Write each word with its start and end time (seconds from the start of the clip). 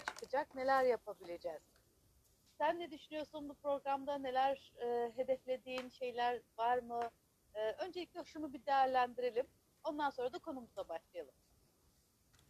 neler 0.00 0.06
çıkacak, 0.06 0.54
neler 0.54 0.84
yapabileceğiz. 0.84 1.62
Sen 2.58 2.80
ne 2.80 2.90
düşünüyorsun 2.90 3.48
bu 3.48 3.54
programda? 3.54 4.18
Neler 4.18 4.72
e, 4.82 5.12
hedeflediğin 5.16 5.88
şeyler 5.88 6.40
var 6.58 6.78
mı? 6.78 7.10
E, 7.54 7.72
öncelikle 7.72 8.24
şunu 8.24 8.52
bir 8.52 8.66
değerlendirelim. 8.66 9.46
Ondan 9.84 10.10
sonra 10.10 10.32
da 10.32 10.38
konumuza 10.38 10.88
başlayalım. 10.88 11.34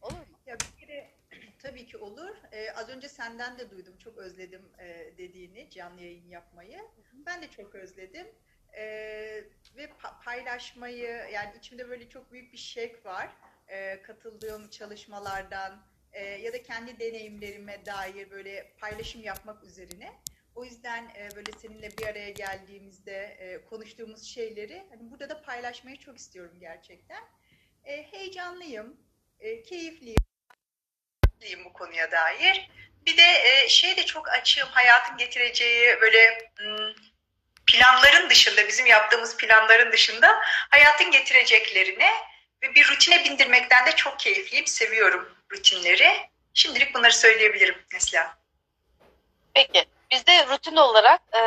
Olur 0.02 0.12
mu? 0.12 0.38
Ya 0.46 0.56
bir 0.60 0.86
kere 0.86 1.10
tabii 1.62 1.86
ki 1.86 1.98
olur. 1.98 2.36
Ee, 2.52 2.70
az 2.70 2.88
önce 2.88 3.08
senden 3.08 3.58
de 3.58 3.70
duydum. 3.70 3.96
Çok 3.98 4.18
özledim 4.18 4.72
e, 4.78 5.14
dediğini, 5.18 5.70
canlı 5.70 6.00
yayın 6.00 6.28
yapmayı. 6.28 6.80
Ben 7.12 7.42
de 7.42 7.50
çok 7.50 7.74
özledim. 7.74 8.26
Ee, 8.76 9.44
ve 9.76 9.84
pa- 9.84 10.24
paylaşmayı, 10.24 11.28
yani 11.32 11.56
içimde 11.58 11.88
böyle 11.88 12.08
çok 12.08 12.32
büyük 12.32 12.52
bir 12.52 12.58
şevk 12.58 13.06
var. 13.06 13.36
Ee, 13.68 14.02
katıldığım 14.02 14.70
çalışmalardan 14.70 15.89
e, 16.12 16.24
ya 16.24 16.52
da 16.52 16.62
kendi 16.62 17.00
deneyimlerime 17.00 17.86
dair 17.86 18.30
böyle 18.30 18.72
paylaşım 18.80 19.22
yapmak 19.22 19.64
üzerine. 19.64 20.12
O 20.54 20.64
yüzden 20.64 21.04
e, 21.04 21.28
böyle 21.36 21.52
seninle 21.62 21.90
bir 21.98 22.06
araya 22.06 22.30
geldiğimizde 22.30 23.36
e, 23.40 23.64
konuştuğumuz 23.64 24.24
şeyleri 24.24 24.86
hani 24.90 25.10
burada 25.10 25.28
da 25.28 25.42
paylaşmayı 25.42 25.96
çok 25.98 26.18
istiyorum 26.18 26.56
gerçekten. 26.60 27.22
E, 27.84 28.02
heyecanlıyım, 28.02 28.96
e, 29.40 29.62
keyifliyim 29.62 30.16
bu 31.64 31.72
konuya 31.72 32.10
dair. 32.10 32.70
Bir 33.06 33.16
de 33.16 33.22
e, 33.22 33.68
şey 33.68 33.96
de 33.96 34.06
çok 34.06 34.28
açığım 34.28 34.68
hayatın 34.68 35.16
getireceği 35.16 36.00
böyle 36.00 36.50
planların 37.66 38.30
dışında 38.30 38.68
bizim 38.68 38.86
yaptığımız 38.86 39.36
planların 39.36 39.92
dışında 39.92 40.40
hayatın 40.70 41.10
getireceklerine 41.10 42.10
ve 42.62 42.74
bir 42.74 42.88
rutine 42.88 43.24
bindirmekten 43.24 43.86
de 43.86 43.96
çok 43.96 44.20
keyifliyim. 44.20 44.66
Seviyorum 44.66 45.39
rutinleri. 45.52 46.30
Şimdilik 46.54 46.94
bunları 46.94 47.12
söyleyebilirim 47.12 47.84
Neslihan. 47.92 48.30
Peki. 49.54 49.84
Bizde 50.10 50.46
rutin 50.46 50.76
olarak 50.76 51.22
e, 51.32 51.42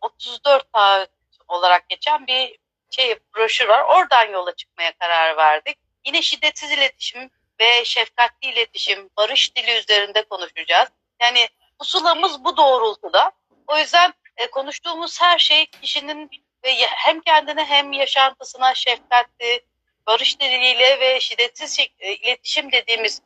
34 0.00 0.66
saat 0.74 1.10
olarak 1.48 1.88
geçen 1.88 2.26
bir 2.26 2.58
şey 2.90 3.18
broşür 3.36 3.68
var. 3.68 3.82
Oradan 3.82 4.24
yola 4.24 4.56
çıkmaya 4.56 4.92
karar 4.98 5.36
verdik. 5.36 5.78
Yine 6.06 6.22
şiddetsiz 6.22 6.70
iletişim 6.70 7.30
ve 7.60 7.84
şefkatli 7.84 8.48
iletişim, 8.48 9.10
barış 9.16 9.56
dili 9.56 9.78
üzerinde 9.78 10.22
konuşacağız. 10.22 10.88
Yani 11.20 11.48
pusulamız 11.78 12.44
bu 12.44 12.56
doğrultuda. 12.56 13.32
O 13.66 13.78
yüzden 13.78 14.14
e, 14.36 14.50
konuştuğumuz 14.50 15.20
her 15.20 15.38
şey 15.38 15.66
kişinin 15.66 16.30
ve 16.64 16.74
hem 16.76 17.20
kendine 17.20 17.64
hem 17.64 17.92
yaşantısına 17.92 18.74
şefkatli, 18.74 19.64
barış 20.06 20.40
diliyle 20.40 21.00
ve 21.00 21.20
şiddetsiz 21.20 21.78
e, 21.98 22.12
iletişim 22.14 22.72
dediğimiz 22.72 23.22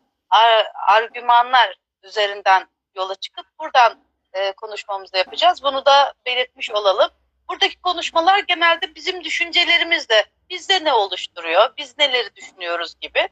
argümanlar 0.87 1.75
üzerinden 2.03 2.69
yola 2.95 3.15
çıkıp 3.15 3.47
buradan 3.59 3.99
e, 4.33 4.53
konuşmamızı 4.53 5.17
yapacağız. 5.17 5.63
Bunu 5.63 5.87
da 5.87 6.15
belirtmiş 6.27 6.71
olalım. 6.71 7.11
Buradaki 7.49 7.81
konuşmalar 7.81 8.39
genelde 8.39 8.95
bizim 8.95 9.25
düşüncelerimizle 9.25 10.25
bizde 10.51 10.85
ne 10.85 10.93
oluşturuyor, 10.93 11.71
biz 11.79 11.99
neleri 11.99 12.37
düşünüyoruz 12.37 12.95
gibi. 13.01 13.29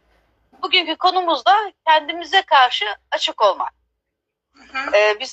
Bugünkü 0.62 0.96
konumuz 0.96 1.44
da 1.44 1.72
kendimize 1.86 2.42
karşı 2.42 2.84
açık 3.10 3.42
olmak. 3.42 3.72
Hı 4.54 4.78
hı. 4.78 4.96
Ee, 4.96 5.16
biz 5.20 5.32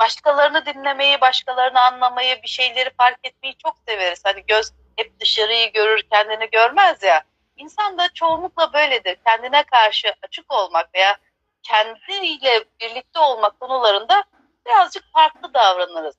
başkalarını 0.00 0.66
dinlemeyi, 0.66 1.20
başkalarını 1.20 1.80
anlamayı, 1.80 2.42
bir 2.42 2.48
şeyleri 2.48 2.90
fark 2.98 3.18
etmeyi 3.22 3.56
çok 3.58 3.76
severiz. 3.88 4.20
Hani 4.24 4.46
göz 4.46 4.72
hep 4.96 5.20
dışarıyı 5.20 5.72
görür, 5.72 6.02
kendini 6.12 6.50
görmez 6.50 7.02
ya. 7.02 7.24
İnsan 7.56 7.98
da 7.98 8.08
çoğunlukla 8.14 8.72
böyledir. 8.72 9.18
Kendine 9.26 9.62
karşı 9.62 10.14
açık 10.22 10.52
olmak 10.52 10.94
veya 10.94 11.16
kendiyle 11.62 12.64
birlikte 12.80 13.18
olmak 13.18 13.60
konularında 13.60 14.24
birazcık 14.66 15.04
farklı 15.12 15.54
davranırız. 15.54 16.16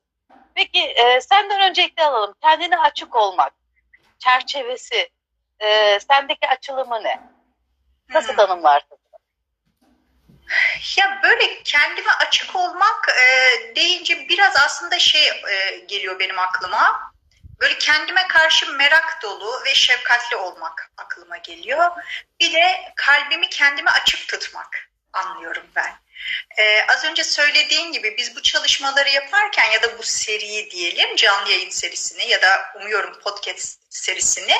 Peki 0.55 0.79
e, 0.79 1.21
senden 1.21 1.69
öncelikle 1.69 2.03
alalım. 2.03 2.35
Kendine 2.41 2.77
açık 2.79 3.15
olmak, 3.15 3.53
çerçevesi, 4.19 5.09
e, 5.59 5.99
sendeki 5.99 6.47
açılımı 6.47 7.03
ne? 7.03 7.19
Nasıl 8.09 8.33
Hı. 8.33 8.37
tanımlarsın? 8.37 8.97
Ya 10.97 11.19
böyle 11.23 11.63
kendime 11.63 12.11
açık 12.27 12.55
olmak 12.55 13.07
e, 13.09 13.75
deyince 13.75 14.29
biraz 14.29 14.55
aslında 14.55 14.99
şey 14.99 15.27
e, 15.27 15.79
geliyor 15.87 16.19
benim 16.19 16.39
aklıma. 16.39 17.11
Böyle 17.59 17.77
kendime 17.77 18.27
karşı 18.27 18.71
merak 18.71 19.21
dolu 19.23 19.63
ve 19.65 19.75
şefkatli 19.75 20.35
olmak 20.35 20.91
aklıma 20.97 21.37
geliyor. 21.37 21.91
Bir 22.39 22.53
de 22.53 22.93
kalbimi 22.95 23.49
kendime 23.49 23.91
açık 23.91 24.27
tutmak 24.27 24.89
anlıyorum 25.13 25.63
ben. 25.75 25.99
E, 26.57 26.85
az 26.87 27.05
önce 27.05 27.23
söylediğin 27.23 27.91
gibi 27.91 28.15
biz 28.17 28.35
bu 28.35 28.41
çalışmaları 28.41 29.09
yaparken 29.09 29.71
ya 29.71 29.83
da 29.83 29.97
bu 29.97 30.03
seriyi 30.03 30.71
diyelim 30.71 31.15
canlı 31.15 31.51
yayın 31.51 31.69
serisini 31.69 32.29
ya 32.29 32.41
da 32.41 32.73
umuyorum 32.75 33.19
podcast 33.19 33.79
serisini 33.89 34.55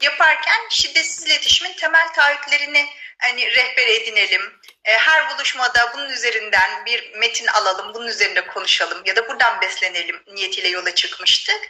yaparken 0.00 0.68
şiddetsiz 0.70 1.26
iletişimin 1.26 1.72
temel 1.72 2.12
taahhütlerini 2.12 2.88
hani 3.18 3.56
rehber 3.56 3.88
edinelim. 3.88 4.60
E, 4.84 4.92
her 4.92 5.30
buluşmada 5.30 5.92
bunun 5.94 6.10
üzerinden 6.10 6.86
bir 6.86 7.14
metin 7.14 7.46
alalım, 7.46 7.94
bunun 7.94 8.06
üzerinde 8.06 8.46
konuşalım 8.46 9.02
ya 9.06 9.16
da 9.16 9.28
buradan 9.28 9.60
beslenelim 9.60 10.22
niyetiyle 10.26 10.68
yola 10.68 10.94
çıkmıştık. 10.94 11.60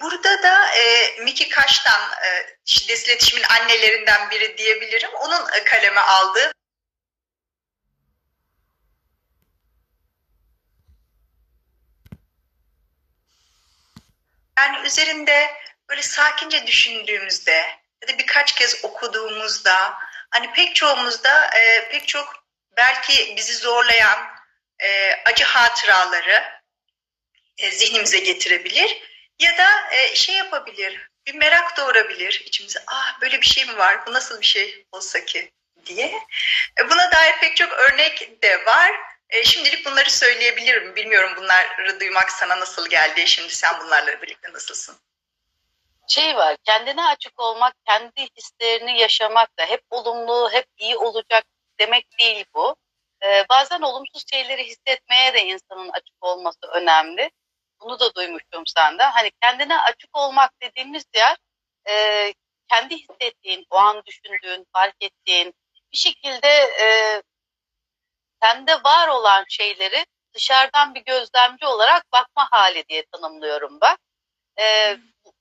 Burada 0.00 0.42
da 0.42 0.74
e, 0.74 1.14
Miki 1.20 1.48
Kaş'tan 1.48 2.00
e, 2.24 2.56
şiddetsiz 2.64 3.08
iletişimin 3.08 3.42
annelerinden 3.42 4.30
biri 4.30 4.58
diyebilirim. 4.58 5.10
Onun 5.14 5.52
e, 5.52 5.64
kaleme 5.64 6.00
aldığı 6.00 6.52
yani 14.58 14.86
üzerinde 14.86 15.50
böyle 15.88 16.02
sakince 16.02 16.66
düşündüğümüzde 16.66 17.66
ya 18.02 18.08
da 18.08 18.18
birkaç 18.18 18.54
kez 18.54 18.84
okuduğumuzda 18.84 19.98
hani 20.30 20.52
pek 20.52 20.74
çoğumuzda 20.76 21.46
e, 21.46 21.88
pek 21.88 22.08
çok 22.08 22.45
belki 22.76 23.36
bizi 23.36 23.54
zorlayan 23.54 24.18
e, 24.78 25.12
acı 25.24 25.44
hatıraları 25.44 26.42
e, 27.58 27.70
zihnimize 27.70 28.18
getirebilir 28.18 29.02
ya 29.38 29.58
da 29.58 29.90
e, 29.90 30.14
şey 30.14 30.34
yapabilir 30.34 31.08
bir 31.26 31.34
merak 31.34 31.76
doğurabilir 31.76 32.42
içimize. 32.46 32.84
Ah 32.86 33.20
böyle 33.20 33.40
bir 33.40 33.46
şey 33.46 33.64
mi 33.64 33.78
var? 33.78 34.06
Bu 34.06 34.12
nasıl 34.12 34.40
bir 34.40 34.46
şey 34.46 34.86
olsa 34.92 35.24
ki? 35.24 35.52
diye. 35.86 36.22
E, 36.80 36.90
buna 36.90 37.12
dair 37.12 37.40
pek 37.40 37.56
çok 37.56 37.72
örnek 37.72 38.42
de 38.42 38.66
var. 38.66 38.90
E, 39.30 39.44
şimdilik 39.44 39.86
bunları 39.86 40.10
söyleyebilirim. 40.10 40.96
Bilmiyorum 40.96 41.32
bunları 41.36 42.00
duymak 42.00 42.30
sana 42.30 42.60
nasıl 42.60 42.90
geldi 42.90 43.26
şimdi 43.26 43.54
sen 43.54 43.80
bunlarla 43.80 44.22
birlikte 44.22 44.52
nasılsın? 44.52 44.96
Şey 46.08 46.36
var, 46.36 46.56
kendine 46.64 47.04
açık 47.04 47.40
olmak, 47.40 47.74
kendi 47.86 48.28
hislerini 48.36 49.00
yaşamak 49.00 49.58
da 49.58 49.66
hep 49.66 49.82
olumlu, 49.90 50.50
hep 50.52 50.66
iyi 50.78 50.96
olacak 50.96 51.44
demek 51.80 52.18
değil 52.20 52.44
bu. 52.54 52.76
Ee, 53.24 53.44
bazen 53.50 53.80
olumsuz 53.80 54.24
şeyleri 54.30 54.64
hissetmeye 54.64 55.34
de 55.34 55.44
insanın 55.44 55.88
açık 55.88 56.16
olması 56.20 56.66
önemli. 56.72 57.30
Bunu 57.80 58.00
da 58.00 58.14
duymuştum 58.14 58.66
senden. 58.66 59.10
Hani 59.10 59.30
kendine 59.42 59.80
açık 59.80 60.16
olmak 60.16 60.50
dediğimiz 60.62 61.04
yer, 61.14 61.36
e, 61.88 62.34
kendi 62.68 62.96
hissettiğin, 62.96 63.66
o 63.70 63.76
an 63.76 64.02
düşündüğün, 64.06 64.66
fark 64.72 64.94
ettiğin 65.00 65.54
bir 65.92 65.96
şekilde 65.96 66.48
e, 66.80 67.22
sende 68.42 68.74
var 68.84 69.08
olan 69.08 69.44
şeyleri 69.48 70.06
dışarıdan 70.34 70.94
bir 70.94 71.04
gözlemci 71.04 71.66
olarak 71.66 72.12
bakma 72.12 72.48
hali 72.50 72.84
diye 72.88 73.04
tanımlıyorum 73.12 73.78
ben. 73.80 73.96
Ee, 74.58 74.98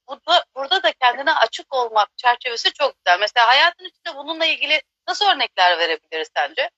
burada, 0.07 0.45
burada 0.55 0.83
da 0.83 0.91
kendine 0.91 1.33
açık 1.33 1.73
olmak 1.73 2.09
çerçevesi 2.17 2.73
çok 2.73 2.93
güzel. 2.97 3.19
Mesela 3.19 3.47
hayatın 3.47 3.85
içinde 3.85 4.15
bununla 4.17 4.45
ilgili 4.45 4.81
nasıl 5.07 5.25
örnekler 5.25 5.79
verebiliriz 5.79 6.29
sence? 6.35 6.69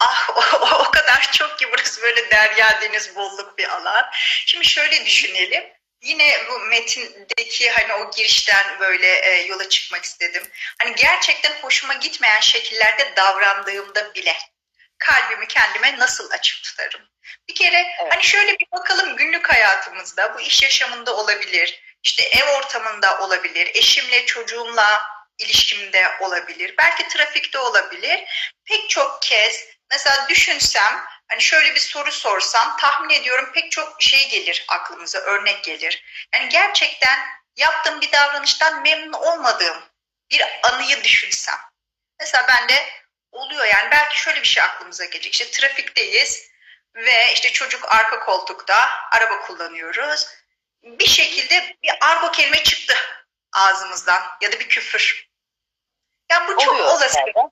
Ah 0.00 0.30
o, 0.36 0.66
o, 0.84 0.90
kadar 0.90 1.32
çok 1.32 1.58
ki 1.58 1.68
burası 1.72 2.02
böyle 2.02 2.30
derya 2.30 2.80
deniz 2.80 3.16
bolluk 3.16 3.58
bir 3.58 3.68
alan. 3.68 4.10
Şimdi 4.46 4.64
şöyle 4.64 5.04
düşünelim. 5.04 5.64
Yine 6.02 6.38
bu 6.50 6.58
metindeki 6.58 7.70
hani 7.70 7.94
o 7.94 8.10
girişten 8.10 8.80
böyle 8.80 9.06
e, 9.06 9.42
yola 9.42 9.68
çıkmak 9.68 10.04
istedim. 10.04 10.42
Hani 10.82 10.94
gerçekten 10.94 11.52
hoşuma 11.62 11.94
gitmeyen 11.94 12.40
şekillerde 12.40 13.16
davrandığımda 13.16 14.14
bile 14.14 14.36
kalbimi 14.98 15.48
kendime 15.48 15.98
nasıl 15.98 16.30
açık 16.30 16.62
tutarım? 16.62 17.00
Bir 17.48 17.54
kere 17.54 17.76
Evet. 17.76 18.12
hani 18.12 18.22
şöyle 18.22 18.58
bir 18.58 18.66
bakalım 18.72 19.16
günlük 19.16 19.52
hayatımızda 19.52 20.34
bu 20.34 20.40
iş 20.40 20.62
yaşamında 20.62 21.16
olabilir, 21.16 21.82
işte 22.02 22.22
ev 22.22 22.44
ortamında 22.58 23.18
olabilir, 23.20 23.70
eşimle 23.74 24.26
çocuğumla 24.26 25.02
ilişkimde 25.38 26.10
olabilir, 26.20 26.74
belki 26.78 27.08
trafikte 27.08 27.58
olabilir. 27.58 28.24
Pek 28.64 28.90
çok 28.90 29.22
kez 29.22 29.64
mesela 29.90 30.28
düşünsem 30.28 31.04
hani 31.28 31.42
şöyle 31.42 31.74
bir 31.74 31.80
soru 31.80 32.12
sorsam 32.12 32.76
tahmin 32.76 33.10
ediyorum 33.10 33.50
pek 33.54 33.72
çok 33.72 34.02
şey 34.02 34.28
gelir 34.28 34.64
aklımıza, 34.68 35.18
örnek 35.18 35.64
gelir. 35.64 36.04
Yani 36.34 36.48
gerçekten 36.48 37.18
yaptığım 37.56 38.00
bir 38.00 38.12
davranıştan 38.12 38.82
memnun 38.82 39.12
olmadığım 39.12 39.82
bir 40.30 40.42
anıyı 40.62 41.04
düşünsem. 41.04 41.58
Mesela 42.20 42.46
ben 42.48 42.68
de 42.68 42.88
oluyor. 43.32 43.64
Yani 43.64 43.90
belki 43.90 44.20
şöyle 44.20 44.40
bir 44.40 44.48
şey 44.48 44.62
aklımıza 44.62 45.04
gelecek. 45.04 45.32
İşte 45.32 45.50
trafikteyiz 45.50 46.50
ve 46.94 47.32
işte 47.34 47.52
çocuk 47.52 47.92
arka 47.92 48.20
koltukta 48.20 48.90
araba 49.10 49.40
kullanıyoruz. 49.40 50.26
Bir 50.82 51.08
şekilde 51.08 51.76
bir 51.82 51.92
argo 52.00 52.32
kelime 52.32 52.62
çıktı 52.62 53.21
ağzımızdan 53.52 54.22
ya 54.40 54.52
da 54.52 54.60
bir 54.60 54.68
küfür. 54.68 55.28
Yani 56.30 56.48
bu 56.48 56.62
çok 56.64 56.72
Oluyor 56.74 56.88
olası. 56.88 57.08
zaten. 57.08 57.50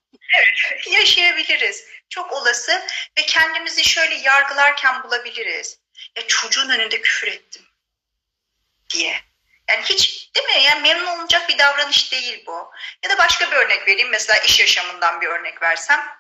Yaşayabiliriz. 0.91 1.87
Çok 2.09 2.33
olası 2.33 2.87
ve 3.19 3.23
kendimizi 3.27 3.85
şöyle 3.85 4.15
yargılarken 4.15 5.03
bulabiliriz. 5.03 5.79
Ya 6.17 6.27
çocuğun 6.27 6.69
önünde 6.69 7.01
küfür 7.01 7.29
ettim 7.29 7.67
diye. 8.91 9.21
Yani 9.69 9.83
hiç 9.83 10.31
değil 10.35 10.47
mi? 10.47 10.63
Yani 10.63 10.81
memnun 10.81 11.07
olunacak 11.07 11.49
bir 11.49 11.59
davranış 11.59 12.13
değil 12.13 12.45
bu. 12.47 12.73
Ya 13.03 13.11
da 13.11 13.19
başka 13.19 13.51
bir 13.51 13.57
örnek 13.57 13.89
vereyim. 13.89 14.11
Mesela 14.11 14.39
iş 14.39 14.61
yaşamından 14.61 15.21
bir 15.21 15.27
örnek 15.27 15.63
versem. 15.63 16.20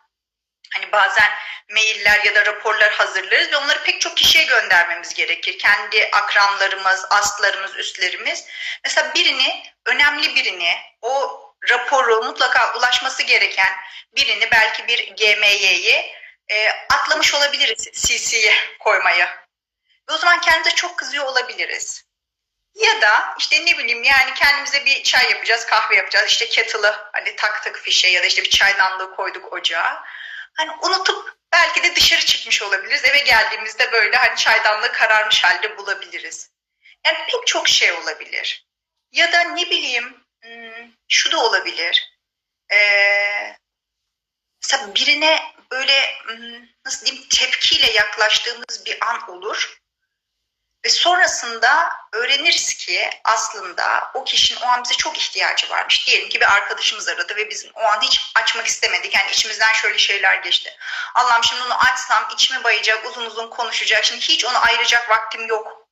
Hani 0.75 0.93
bazen 0.93 1.31
mailler 1.71 2.25
ya 2.25 2.35
da 2.35 2.47
raporlar 2.47 2.93
hazırlarız 2.93 3.53
ve 3.53 3.57
onları 3.57 3.83
pek 3.85 4.01
çok 4.01 4.17
kişiye 4.17 4.45
göndermemiz 4.45 5.15
gerekir. 5.15 5.59
Kendi 5.59 6.09
akranlarımız, 6.13 7.07
astlarımız, 7.11 7.77
üstlerimiz. 7.77 8.47
Mesela 8.85 9.15
birini, 9.15 9.63
önemli 9.87 10.35
birini, 10.35 10.75
o 11.03 11.41
raporu 11.71 12.23
mutlaka 12.23 12.79
ulaşması 12.79 13.23
gereken 13.23 13.73
birini, 14.17 14.51
belki 14.51 14.87
bir 14.87 15.17
GMY'yi 15.17 16.13
e, 16.49 16.71
atlamış 16.71 17.35
olabiliriz 17.35 17.89
CC'ye 17.93 18.55
koymaya. 18.79 19.27
Ve 20.11 20.15
o 20.15 20.19
zaman 20.19 20.41
kendimize 20.41 20.75
çok 20.75 20.99
kızıyor 20.99 21.25
olabiliriz. 21.25 22.05
Ya 22.75 23.01
da 23.01 23.35
işte 23.39 23.67
ne 23.67 23.79
bileyim 23.79 24.05
yani 24.05 24.35
kendimize 24.35 24.85
bir 24.85 25.03
çay 25.03 25.31
yapacağız, 25.31 25.67
kahve 25.67 25.97
yapacağız. 25.97 26.31
İşte 26.31 26.49
kettle'ı 26.49 26.97
hani 27.13 27.37
taktık 27.37 27.77
fişe 27.79 28.09
ya 28.09 28.23
da 28.23 28.27
işte 28.27 28.43
bir 28.43 28.51
çaydanlığı 28.51 29.17
koyduk 29.17 29.53
ocağa. 29.53 30.05
Hani 30.61 30.73
unutup 30.83 31.37
belki 31.53 31.83
de 31.83 31.97
dışarı 31.97 32.21
çıkmış 32.21 32.63
olabiliriz. 32.63 33.05
Eve 33.05 33.19
geldiğimizde 33.19 33.93
böyle 33.93 34.17
hani 34.17 34.37
çaydanlığı 34.37 34.93
kararmış 34.93 35.45
halde 35.45 35.79
bulabiliriz. 35.79 36.51
Yani 37.07 37.19
pek 37.27 37.47
çok 37.47 37.69
şey 37.69 37.93
olabilir. 37.93 38.67
Ya 39.13 39.33
da 39.33 39.43
ne 39.43 39.71
bileyim 39.71 40.25
hmm, 40.43 40.91
şu 41.09 41.33
da 41.33 41.39
olabilir. 41.39 42.19
Ee, 42.73 43.57
mesela 44.63 44.95
birine 44.95 45.53
böyle 45.71 46.17
hmm, 46.27 46.67
nasıl 46.87 47.07
diyeyim 47.07 47.29
tepkiyle 47.29 47.91
yaklaştığımız 47.91 48.87
bir 48.87 48.99
an 49.07 49.31
olur. 49.31 49.80
Ve 50.85 50.89
sonrasında 50.89 51.93
öğreniriz 52.13 52.75
ki 52.75 53.11
aslında 53.25 54.11
o 54.15 54.25
kişinin 54.25 54.61
o 54.61 54.67
an 54.67 54.85
bize 54.85 54.95
çok 54.95 55.19
ihtiyacı 55.19 55.71
varmış. 55.71 56.07
Diyelim 56.07 56.29
ki 56.29 56.41
bir 56.41 56.53
arkadaşımız 56.53 57.09
aradı 57.09 57.37
ve 57.37 57.51
biz 57.51 57.67
o 57.75 57.83
an 57.83 58.01
hiç 58.01 58.33
açmak 58.35 58.67
istemedik. 58.67 59.15
Yani 59.15 59.31
içimizden 59.31 59.73
şöyle 59.73 59.99
şeyler 59.99 60.35
geçti. 60.35 60.77
Allah'ım 61.15 61.45
şimdi 61.45 61.63
onu 61.63 61.75
açsam 61.75 62.29
içimi 62.35 62.65
bayacak, 62.65 63.07
uzun 63.07 63.27
uzun 63.27 63.51
konuşacak. 63.51 64.05
Şimdi 64.05 64.21
hiç 64.21 64.45
onu 64.45 64.65
ayıracak 64.65 65.11
vaktim 65.11 65.47
yok 65.47 65.89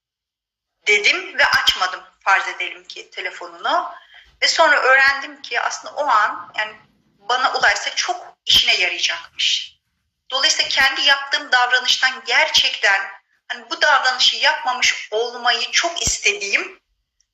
dedim 0.87 1.39
ve 1.39 1.47
açmadım 1.47 2.01
farz 2.25 2.49
edelim 2.49 2.85
ki 2.85 3.11
telefonunu. 3.11 3.95
Ve 4.43 4.49
sonra 4.49 4.77
öğrendim 4.81 5.43
ki 5.43 5.61
aslında 5.61 5.95
o 5.95 6.07
an 6.07 6.53
yani 6.59 6.77
bana 7.19 7.53
ulaşsa 7.55 7.95
çok 7.95 8.37
işine 8.47 8.77
yarayacakmış. 8.77 9.79
Dolayısıyla 10.31 10.69
kendi 10.69 11.03
yaptığım 11.03 11.53
davranıştan 11.53 12.23
gerçekten 12.27 13.18
hani 13.49 13.71
bu 13.71 13.83
davranışı 13.83 14.37
yapmamış 14.37 15.09
olmayı 15.11 15.71
çok 15.71 16.03
istediğim 16.03 16.81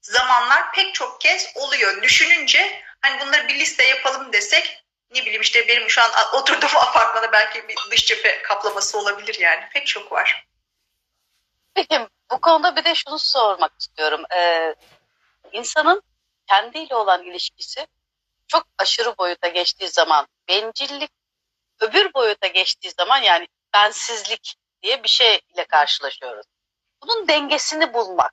zamanlar 0.00 0.72
pek 0.72 0.94
çok 0.94 1.20
kez 1.20 1.52
oluyor. 1.54 2.02
Düşününce 2.02 2.82
hani 3.00 3.20
bunları 3.20 3.48
bir 3.48 3.54
liste 3.54 3.86
yapalım 3.86 4.32
desek 4.32 4.84
ne 5.14 5.20
bileyim 5.22 5.42
işte 5.42 5.68
benim 5.68 5.90
şu 5.90 6.02
an 6.02 6.10
oturduğum 6.32 6.76
apartmanda 6.76 7.32
belki 7.32 7.68
bir 7.68 7.76
dış 7.90 8.06
cephe 8.06 8.42
kaplaması 8.42 8.98
olabilir 8.98 9.38
yani. 9.40 9.68
Pek 9.72 9.86
çok 9.86 10.12
var. 10.12 10.46
Peki 11.74 12.00
bu 12.30 12.40
konuda 12.40 12.76
bir 12.76 12.84
de 12.84 12.94
şunu 12.94 13.18
sormak 13.18 13.72
istiyorum. 13.80 14.22
Ee, 14.36 14.74
insanın 15.52 16.02
kendiyle 16.48 16.94
olan 16.94 17.22
ilişkisi 17.22 17.86
çok 18.48 18.66
aşırı 18.78 19.18
boyuta 19.18 19.48
geçtiği 19.48 19.88
zaman 19.88 20.26
bencillik 20.48 21.10
öbür 21.80 22.14
boyuta 22.14 22.46
geçtiği 22.46 22.90
zaman 22.90 23.18
yani 23.18 23.48
bensizlik 23.74 24.54
diye 24.84 25.02
bir 25.02 25.08
şeyle 25.08 25.64
karşılaşıyoruz. 25.68 26.46
Bunun 27.02 27.28
dengesini 27.28 27.94
bulmak. 27.94 28.32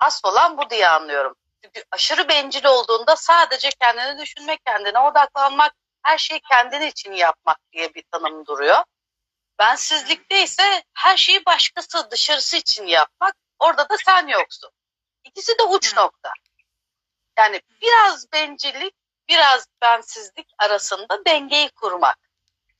Asıl 0.00 0.28
olan 0.28 0.58
bu 0.58 0.70
diye 0.70 0.88
anlıyorum. 0.88 1.36
Çünkü 1.64 1.84
aşırı 1.90 2.28
bencil 2.28 2.64
olduğunda 2.64 3.16
sadece 3.16 3.70
kendini 3.80 4.18
düşünmek, 4.18 4.64
kendine 4.66 4.98
odaklanmak, 4.98 5.72
her 6.02 6.18
şeyi 6.18 6.40
kendin 6.40 6.80
için 6.80 7.12
yapmak 7.12 7.58
diye 7.72 7.94
bir 7.94 8.04
tanım 8.12 8.46
duruyor. 8.46 8.84
Bensizlikte 9.58 10.42
ise 10.42 10.82
her 10.94 11.16
şeyi 11.16 11.46
başkası 11.46 12.10
dışarısı 12.10 12.56
için 12.56 12.86
yapmak. 12.86 13.34
Orada 13.58 13.88
da 13.88 13.96
sen 14.04 14.26
yoksun. 14.26 14.70
İkisi 15.24 15.58
de 15.58 15.62
uç 15.62 15.96
nokta. 15.96 16.32
Yani 17.38 17.60
biraz 17.82 18.32
bencillik, 18.32 18.94
biraz 19.28 19.66
bensizlik 19.82 20.46
arasında 20.58 21.24
dengeyi 21.26 21.70
kurmak. 21.70 22.25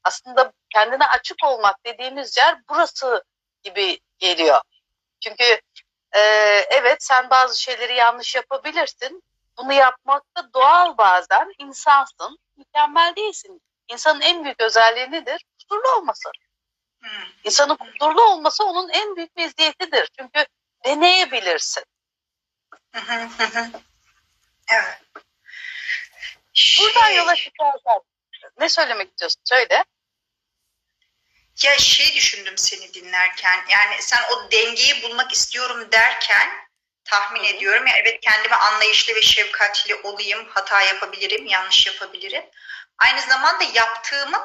Aslında 0.07 0.53
kendine 0.73 1.07
açık 1.07 1.45
olmak 1.45 1.87
dediğimiz 1.87 2.37
yer 2.37 2.59
burası 2.69 3.25
gibi 3.63 4.01
geliyor. 4.19 4.61
Çünkü 5.21 5.61
e, 6.13 6.21
evet 6.71 7.05
sen 7.05 7.31
bazı 7.31 7.63
şeyleri 7.63 7.95
yanlış 7.95 8.35
yapabilirsin. 8.35 9.23
Bunu 9.59 9.73
yapmak 9.73 10.23
da 10.37 10.53
doğal 10.55 10.99
bazen. 10.99 11.53
insansın, 11.59 12.39
mükemmel 12.57 13.17
değilsin. 13.17 13.63
İnsanın 13.89 14.21
en 14.21 14.45
büyük 14.45 14.61
özelliği 14.61 15.11
nedir? 15.11 15.45
Kusurlu 15.59 15.97
olması. 15.97 16.31
Hmm. 17.01 17.11
İnsanın 17.45 17.77
kusurlu 17.77 18.23
olması 18.23 18.65
onun 18.65 18.89
en 18.89 19.17
büyük 19.17 19.37
meziyetidir. 19.37 20.09
Çünkü 20.19 20.47
deneyebilirsin. 20.85 21.85
evet. 24.69 25.03
Buradan 26.81 27.07
Şey- 27.07 27.17
yola 27.17 27.35
çıkarsan 27.35 28.01
ne 28.61 28.69
söylemek 28.69 29.09
istiyorsun? 29.09 29.41
Söyle. 29.45 29.85
Ya 31.65 31.79
şey 31.79 32.15
düşündüm 32.15 32.59
seni 32.59 32.95
dinlerken 32.95 33.65
yani 33.69 34.03
sen 34.03 34.23
o 34.33 34.51
dengeyi 34.51 35.03
bulmak 35.03 35.33
istiyorum 35.33 35.93
derken 35.93 36.51
tahmin 37.05 37.45
Hı 37.45 37.47
ediyorum. 37.47 37.87
Ya 37.87 37.97
evet 37.97 38.21
kendime 38.21 38.57
anlayışlı 38.57 39.15
ve 39.15 39.23
şefkatli 39.23 39.95
olayım 39.95 40.49
hata 40.49 40.83
yapabilirim 40.83 41.47
yanlış 41.47 41.87
yapabilirim. 41.87 42.45
Aynı 42.99 43.21
zamanda 43.21 43.65
yaptığımın 43.75 44.43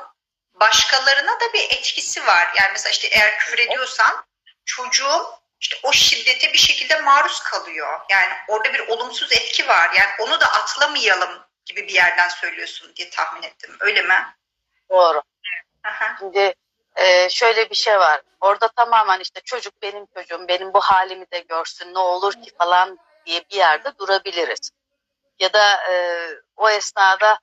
başkalarına 0.53 1.39
da 1.39 1.53
bir 1.53 1.63
etkisi 1.63 2.27
var. 2.27 2.53
Yani 2.57 2.69
mesela 2.71 2.91
işte 2.91 3.07
eğer 3.07 3.39
küfür 3.39 3.59
ediyorsam 3.59 4.25
çocuğum 4.65 5.25
işte 5.59 5.77
o 5.83 5.93
şiddete 5.93 6.53
bir 6.53 6.57
şekilde 6.57 7.01
maruz 7.01 7.43
kalıyor. 7.43 8.00
Yani 8.09 8.33
orada 8.47 8.74
bir 8.74 8.88
olumsuz 8.88 9.33
etki 9.33 9.67
var. 9.67 9.91
Yani 9.93 10.09
onu 10.19 10.39
da 10.39 10.45
atlamayalım 10.45 11.45
gibi 11.65 11.88
bir 11.88 11.93
yerden 11.93 12.29
söylüyorsun 12.29 12.95
diye 12.95 13.09
tahmin 13.09 13.43
ettim. 13.43 13.77
Öyle 13.79 14.01
mi? 14.01 14.36
Doğru. 14.89 15.21
Aha. 15.83 16.15
Şimdi 16.19 16.55
e, 16.95 17.29
şöyle 17.29 17.69
bir 17.69 17.75
şey 17.75 18.00
var. 18.00 18.21
Orada 18.41 18.67
tamamen 18.67 19.19
işte 19.19 19.41
çocuk 19.45 19.81
benim 19.81 20.05
çocuğum, 20.17 20.45
benim 20.48 20.74
bu 20.74 20.79
halimi 20.81 21.25
de 21.31 21.39
görsün 21.39 21.93
ne 21.93 22.00
olur 22.00 22.33
ki 22.33 22.51
falan 22.57 23.00
diye 23.25 23.43
bir 23.51 23.55
yerde 23.55 23.98
durabiliriz. 23.98 24.71
Ya 25.39 25.53
da 25.53 25.91
e, 25.91 26.27
o 26.55 26.69
esnada 26.69 27.39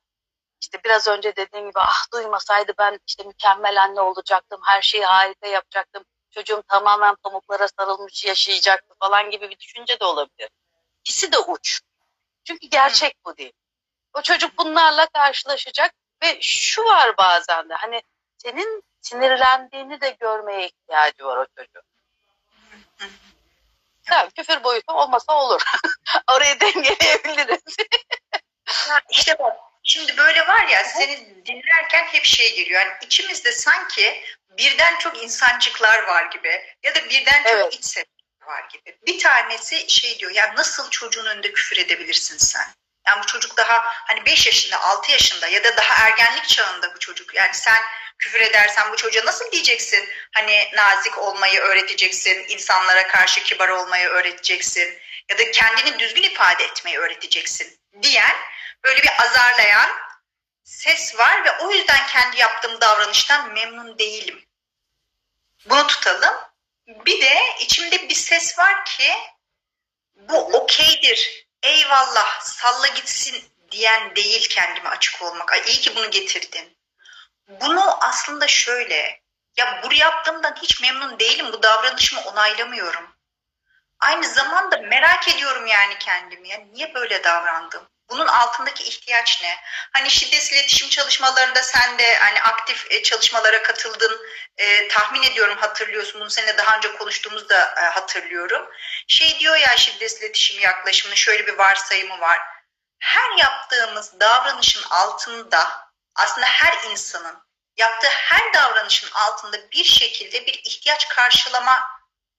işte 0.61 0.79
biraz 0.85 1.09
önce 1.09 1.37
dediğim 1.37 1.67
gibi 1.67 1.81
ah 1.81 2.13
duymasaydı 2.13 2.73
ben 2.79 2.99
işte 3.07 3.25
mükemmel 3.25 3.83
anne 3.83 4.01
olacaktım, 4.01 4.61
her 4.65 4.83
şeyi 4.83 5.05
harika 5.05 5.47
yapacaktım. 5.47 6.05
Çocuğum 6.31 6.63
tamamen 6.69 7.15
pamuklara 7.15 7.69
sarılmış 7.79 8.25
yaşayacaktı 8.25 8.95
falan 9.01 9.31
gibi 9.31 9.51
bir 9.51 9.59
düşünce 9.59 10.01
de 10.01 10.05
olabilir. 10.05 10.51
İkisi 11.01 11.33
de 11.33 11.39
uç. 11.39 11.81
Çünkü 12.45 12.67
gerçek 12.67 13.15
bu 13.25 13.37
değil. 13.37 13.53
O 14.15 14.23
çocuk 14.23 14.59
bunlarla 14.59 15.07
karşılaşacak 15.07 15.93
ve 16.23 16.39
şu 16.41 16.85
var 16.85 17.17
bazen 17.19 17.69
de 17.69 17.75
hani 17.75 18.03
senin 18.37 18.83
sinirlendiğini 19.09 20.01
de 20.01 20.17
görmeye 20.21 20.67
ihtiyacı 20.67 21.25
var 21.25 21.37
o 21.37 21.47
çocuğun. 21.57 21.83
Tamam, 24.07 24.31
küfür 24.37 24.65
boyutu 24.65 24.93
olmasa 24.93 25.33
olur. 25.33 25.63
Orayı 26.31 26.61
dengeleyebiliriz. 26.61 27.77
Ya 28.89 29.01
işte 29.11 29.39
bak 29.39 29.57
şimdi 29.83 30.17
böyle 30.17 30.47
var 30.47 30.67
ya 30.67 30.85
seni 30.85 31.45
dinlerken 31.47 32.05
hep 32.05 32.25
şey 32.25 32.57
geliyor. 32.57 32.81
Yani 32.81 32.93
içimizde 33.03 33.53
sanki 33.53 34.25
birden 34.51 34.99
çok 34.99 35.23
insancıklar 35.23 36.03
var 36.03 36.25
gibi 36.25 36.75
ya 36.83 36.95
da 36.95 37.05
birden 37.05 37.43
çok 37.43 37.53
Evet. 37.53 37.75
iç 37.75 37.97
var 38.47 38.69
gibi. 38.73 38.99
Bir 39.07 39.19
tanesi 39.19 39.91
şey 39.91 40.19
diyor 40.19 40.31
ya 40.31 40.55
nasıl 40.57 40.91
çocuğun 40.91 41.27
önünde 41.27 41.53
küfür 41.53 41.77
edebilirsin 41.77 42.39
sen? 42.39 42.67
Yani 43.07 43.23
bu 43.23 43.27
çocuk 43.27 43.57
daha 43.57 43.85
hani 43.85 44.25
5 44.27 44.47
yaşında 44.47 44.81
6 44.83 45.13
yaşında 45.13 45.47
ya 45.47 45.65
da 45.65 45.77
daha 45.77 46.07
ergenlik 46.07 46.49
çağında 46.49 46.95
bu 46.95 46.99
çocuk. 46.99 47.35
Yani 47.35 47.55
sen 47.55 47.83
küfür 48.19 48.41
edersen 48.41 48.93
bu 48.93 48.97
çocuğa 48.97 49.25
nasıl 49.25 49.53
diyeceksin? 49.53 50.09
Hani 50.35 50.71
nazik 50.75 51.19
olmayı 51.19 51.61
öğreteceksin, 51.61 52.45
insanlara 52.49 53.09
karşı 53.09 53.43
kibar 53.43 53.69
olmayı 53.69 54.09
öğreteceksin 54.09 54.99
ya 55.29 55.39
da 55.39 55.51
kendini 55.51 55.99
düzgün 55.99 56.23
ifade 56.23 56.65
etmeyi 56.65 56.99
öğreteceksin 56.99 57.81
diyen 58.03 58.37
böyle 58.85 59.03
bir 59.03 59.23
azarlayan 59.23 59.91
ses 60.65 61.19
var 61.19 61.45
ve 61.45 61.51
o 61.59 61.73
yüzden 61.73 62.07
kendi 62.07 62.41
yaptığım 62.41 62.81
davranıştan 62.81 63.53
memnun 63.53 63.99
değilim. 63.99 64.45
Bunu 65.67 65.87
tutalım. 65.87 66.35
Bir 66.87 67.21
de 67.21 67.39
içimde 67.61 68.09
bir 68.09 68.15
ses 68.15 68.59
var 68.59 68.85
ki 68.85 69.15
bu 70.15 70.37
okeydir, 70.37 71.47
eyvallah, 71.63 72.41
salla 72.41 72.87
gitsin 72.87 73.45
diyen 73.71 74.17
değil 74.17 74.49
kendime 74.49 74.89
açık 74.89 75.23
olmak. 75.23 75.53
Ay 75.53 75.63
iyi 75.67 75.81
ki 75.81 75.97
bunu 75.97 76.11
getirdin. 76.11 76.78
Bunu 77.49 78.05
aslında 78.05 78.47
şöyle, 78.49 79.21
ya 79.57 79.83
bu 79.85 79.95
yaptığımdan 79.95 80.55
hiç 80.63 80.81
memnun 80.81 81.19
değilim, 81.19 81.53
bu 81.53 81.63
davranışımı 81.63 82.21
onaylamıyorum. 82.21 83.17
Aynı 84.01 84.29
zamanda 84.29 84.77
merak 84.77 85.29
ediyorum 85.29 85.67
yani 85.67 85.99
kendimi. 85.99 86.49
Ya 86.49 86.59
niye 86.73 86.95
böyle 86.95 87.25
davrandım? 87.25 87.89
Bunun 88.11 88.27
altındaki 88.27 88.85
ihtiyaç 88.85 89.43
ne? 89.43 89.57
Hani 89.93 90.11
şiddetsiz 90.11 90.53
iletişim 90.53 90.89
çalışmalarında 90.89 91.63
sen 91.63 91.99
de 91.99 92.17
hani 92.17 92.43
aktif 92.43 92.87
e, 92.91 93.03
çalışmalara 93.03 93.63
katıldın. 93.63 94.21
E, 94.57 94.89
tahmin 94.89 95.23
ediyorum 95.23 95.57
hatırlıyorsun. 95.61 96.21
Bunu 96.21 96.31
seninle 96.31 96.59
daha 96.59 96.77
önce 96.77 96.97
konuştuğumuzda 96.97 97.75
e, 97.77 97.81
hatırlıyorum. 97.81 98.69
Şey 99.09 99.39
diyor 99.39 99.57
ya 99.57 99.77
şiddetsiz 99.77 100.23
iletişim 100.23 100.61
yaklaşımının 100.61 101.17
şöyle 101.17 101.47
bir 101.47 101.59
varsayımı 101.59 102.21
var. 102.21 102.41
Her 102.99 103.39
yaptığımız 103.39 104.21
davranışın 104.21 104.83
altında 104.91 105.88
aslında 106.19 106.47
her 106.47 106.91
insanın 106.91 107.43
yaptığı 107.77 108.09
her 108.09 108.53
davranışın 108.55 109.11
altında 109.13 109.71
bir 109.71 109.85
şekilde 109.85 110.47
bir 110.47 110.55
ihtiyaç 110.55 111.09
karşılama 111.09 111.89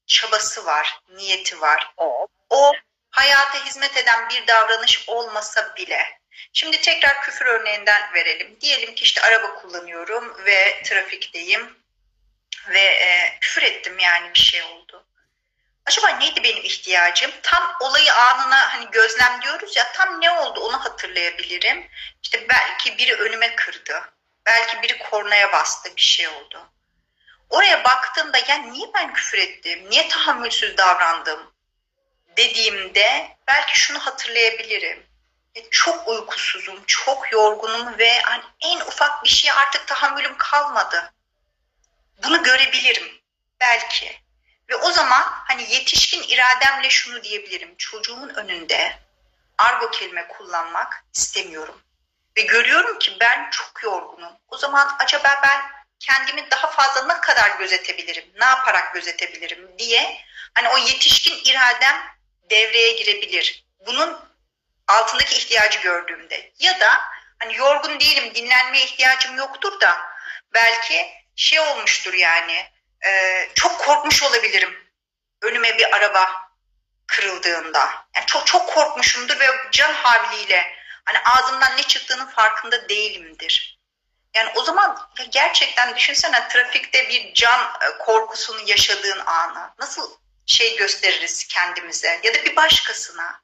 çabası 0.07 0.65
var, 0.65 0.99
niyeti 1.09 1.61
var. 1.61 1.93
O 2.49 2.73
hayata 3.09 3.65
hizmet 3.65 3.97
eden 3.97 4.29
bir 4.29 4.47
davranış 4.47 5.09
olmasa 5.09 5.75
bile. 5.75 6.19
Şimdi 6.53 6.81
tekrar 6.81 7.21
küfür 7.21 7.45
örneğinden 7.45 8.13
verelim. 8.13 8.57
Diyelim 8.61 8.95
ki 8.95 9.03
işte 9.03 9.21
araba 9.21 9.55
kullanıyorum 9.55 10.45
ve 10.45 10.83
trafikteyim 10.83 11.79
ve 12.69 12.79
e, 12.79 13.37
küfür 13.41 13.61
ettim 13.61 13.99
yani 13.99 14.33
bir 14.33 14.39
şey 14.39 14.63
oldu. 14.63 15.05
Acaba 15.89 16.09
neydi 16.09 16.43
benim 16.43 16.63
ihtiyacım? 16.63 17.31
Tam 17.43 17.75
olayı 17.79 18.13
anına 18.13 18.73
hani 18.73 18.91
gözlemliyoruz 18.91 19.75
ya 19.75 19.91
tam 19.91 20.21
ne 20.21 20.31
oldu 20.31 20.59
onu 20.59 20.85
hatırlayabilirim. 20.85 21.87
İşte 22.23 22.45
belki 22.49 22.97
biri 22.97 23.15
önüme 23.15 23.55
kırdı. 23.55 24.13
Belki 24.45 24.81
biri 24.81 24.99
kornaya 24.99 25.51
bastı 25.51 25.95
bir 25.95 26.01
şey 26.01 26.27
oldu. 26.27 26.69
Oraya 27.49 27.83
baktığımda 27.83 28.37
ya 28.37 28.55
niye 28.55 28.87
ben 28.93 29.13
küfür 29.13 29.37
ettim? 29.37 29.89
Niye 29.89 30.07
tahammülsüz 30.07 30.77
davrandım? 30.77 31.53
dediğimde 32.39 33.37
belki 33.47 33.79
şunu 33.79 33.99
hatırlayabilirim. 33.99 35.05
E, 35.55 35.69
çok 35.69 36.07
uykusuzum, 36.07 36.83
çok 36.87 37.31
yorgunum 37.31 37.97
ve 37.97 38.21
hani 38.21 38.43
en 38.61 38.79
ufak 38.79 39.23
bir 39.23 39.29
şeye 39.29 39.53
artık 39.53 39.87
tahammülüm 39.87 40.37
kalmadı. 40.37 41.13
Bunu 42.23 42.43
görebilirim 42.43 43.21
belki. 43.59 44.28
Ve 44.69 44.75
o 44.75 44.91
zaman 44.91 45.23
hani 45.47 45.73
yetişkin 45.73 46.23
irademle 46.23 46.89
şunu 46.89 47.23
diyebilirim. 47.23 47.75
Çocuğumun 47.77 48.29
önünde 48.29 48.99
argo 49.57 49.91
kelime 49.91 50.27
kullanmak 50.27 51.03
istemiyorum. 51.15 51.81
Ve 52.37 52.41
görüyorum 52.41 52.99
ki 52.99 53.17
ben 53.19 53.49
çok 53.49 53.83
yorgunum. 53.83 54.33
O 54.47 54.57
zaman 54.57 54.95
acaba 54.99 55.39
ben 55.43 55.61
kendimi 55.99 56.51
daha 56.51 56.67
fazla 56.67 57.05
ne 57.05 57.21
kadar 57.21 57.57
gözetebilirim, 57.57 58.25
ne 58.39 58.45
yaparak 58.45 58.93
gözetebilirim 58.93 59.69
diye 59.79 60.21
hani 60.53 60.69
o 60.69 60.77
yetişkin 60.77 61.51
iradem 61.51 62.03
devreye 62.49 62.91
girebilir. 62.91 63.65
Bunun 63.85 64.19
altındaki 64.87 65.35
ihtiyacı 65.35 65.79
gördüğümde 65.79 66.51
ya 66.59 66.79
da 66.79 67.01
hani 67.39 67.55
yorgun 67.57 67.99
değilim, 67.99 68.35
dinlenmeye 68.35 68.85
ihtiyacım 68.85 69.37
yoktur 69.37 69.79
da 69.79 70.01
belki 70.53 71.09
şey 71.35 71.59
olmuştur 71.59 72.13
yani 72.13 72.65
e, 73.05 73.47
çok 73.55 73.79
korkmuş 73.79 74.23
olabilirim 74.23 74.89
önüme 75.41 75.77
bir 75.77 75.95
araba 75.95 76.49
kırıldığında. 77.07 77.79
Yani 78.15 78.25
çok 78.25 78.47
çok 78.47 78.73
korkmuşumdur 78.73 79.39
ve 79.39 79.45
can 79.71 79.93
havliyle 79.93 80.75
hani 81.05 81.17
ağzımdan 81.19 81.77
ne 81.77 81.83
çıktığının 81.83 82.27
farkında 82.27 82.89
değilimdir. 82.89 83.79
Yani 84.33 84.51
o 84.55 84.63
zaman 84.63 85.09
gerçekten 85.31 85.95
düşünsene 85.95 86.47
trafikte 86.47 87.09
bir 87.09 87.33
can 87.33 87.71
korkusunu 87.99 88.59
yaşadığın 88.65 89.19
anı 89.25 89.73
nasıl 89.79 90.11
şey 90.45 90.77
gösteririz 90.77 91.47
kendimize 91.47 92.19
ya 92.23 92.33
da 92.33 92.45
bir 92.45 92.55
başkasına. 92.55 93.41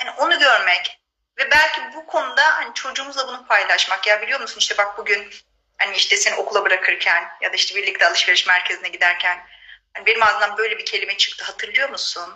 Yani 0.00 0.10
onu 0.10 0.38
görmek 0.38 1.00
ve 1.38 1.50
belki 1.50 1.80
bu 1.94 2.06
konuda 2.06 2.56
hani 2.56 2.74
çocuğumuzla 2.74 3.28
bunu 3.28 3.46
paylaşmak. 3.46 4.06
Ya 4.06 4.22
biliyor 4.22 4.40
musun 4.40 4.58
işte 4.58 4.78
bak 4.78 4.98
bugün 4.98 5.34
hani 5.82 5.96
işte 5.96 6.16
seni 6.16 6.34
okula 6.34 6.64
bırakırken 6.64 7.28
ya 7.40 7.52
da 7.52 7.56
işte 7.56 7.74
birlikte 7.74 8.08
alışveriş 8.08 8.46
merkezine 8.46 8.88
giderken 8.88 9.46
hani 9.94 10.06
benim 10.06 10.22
ağzımdan 10.22 10.56
böyle 10.56 10.78
bir 10.78 10.84
kelime 10.84 11.16
çıktı 11.16 11.44
hatırlıyor 11.44 11.90
musun? 11.90 12.34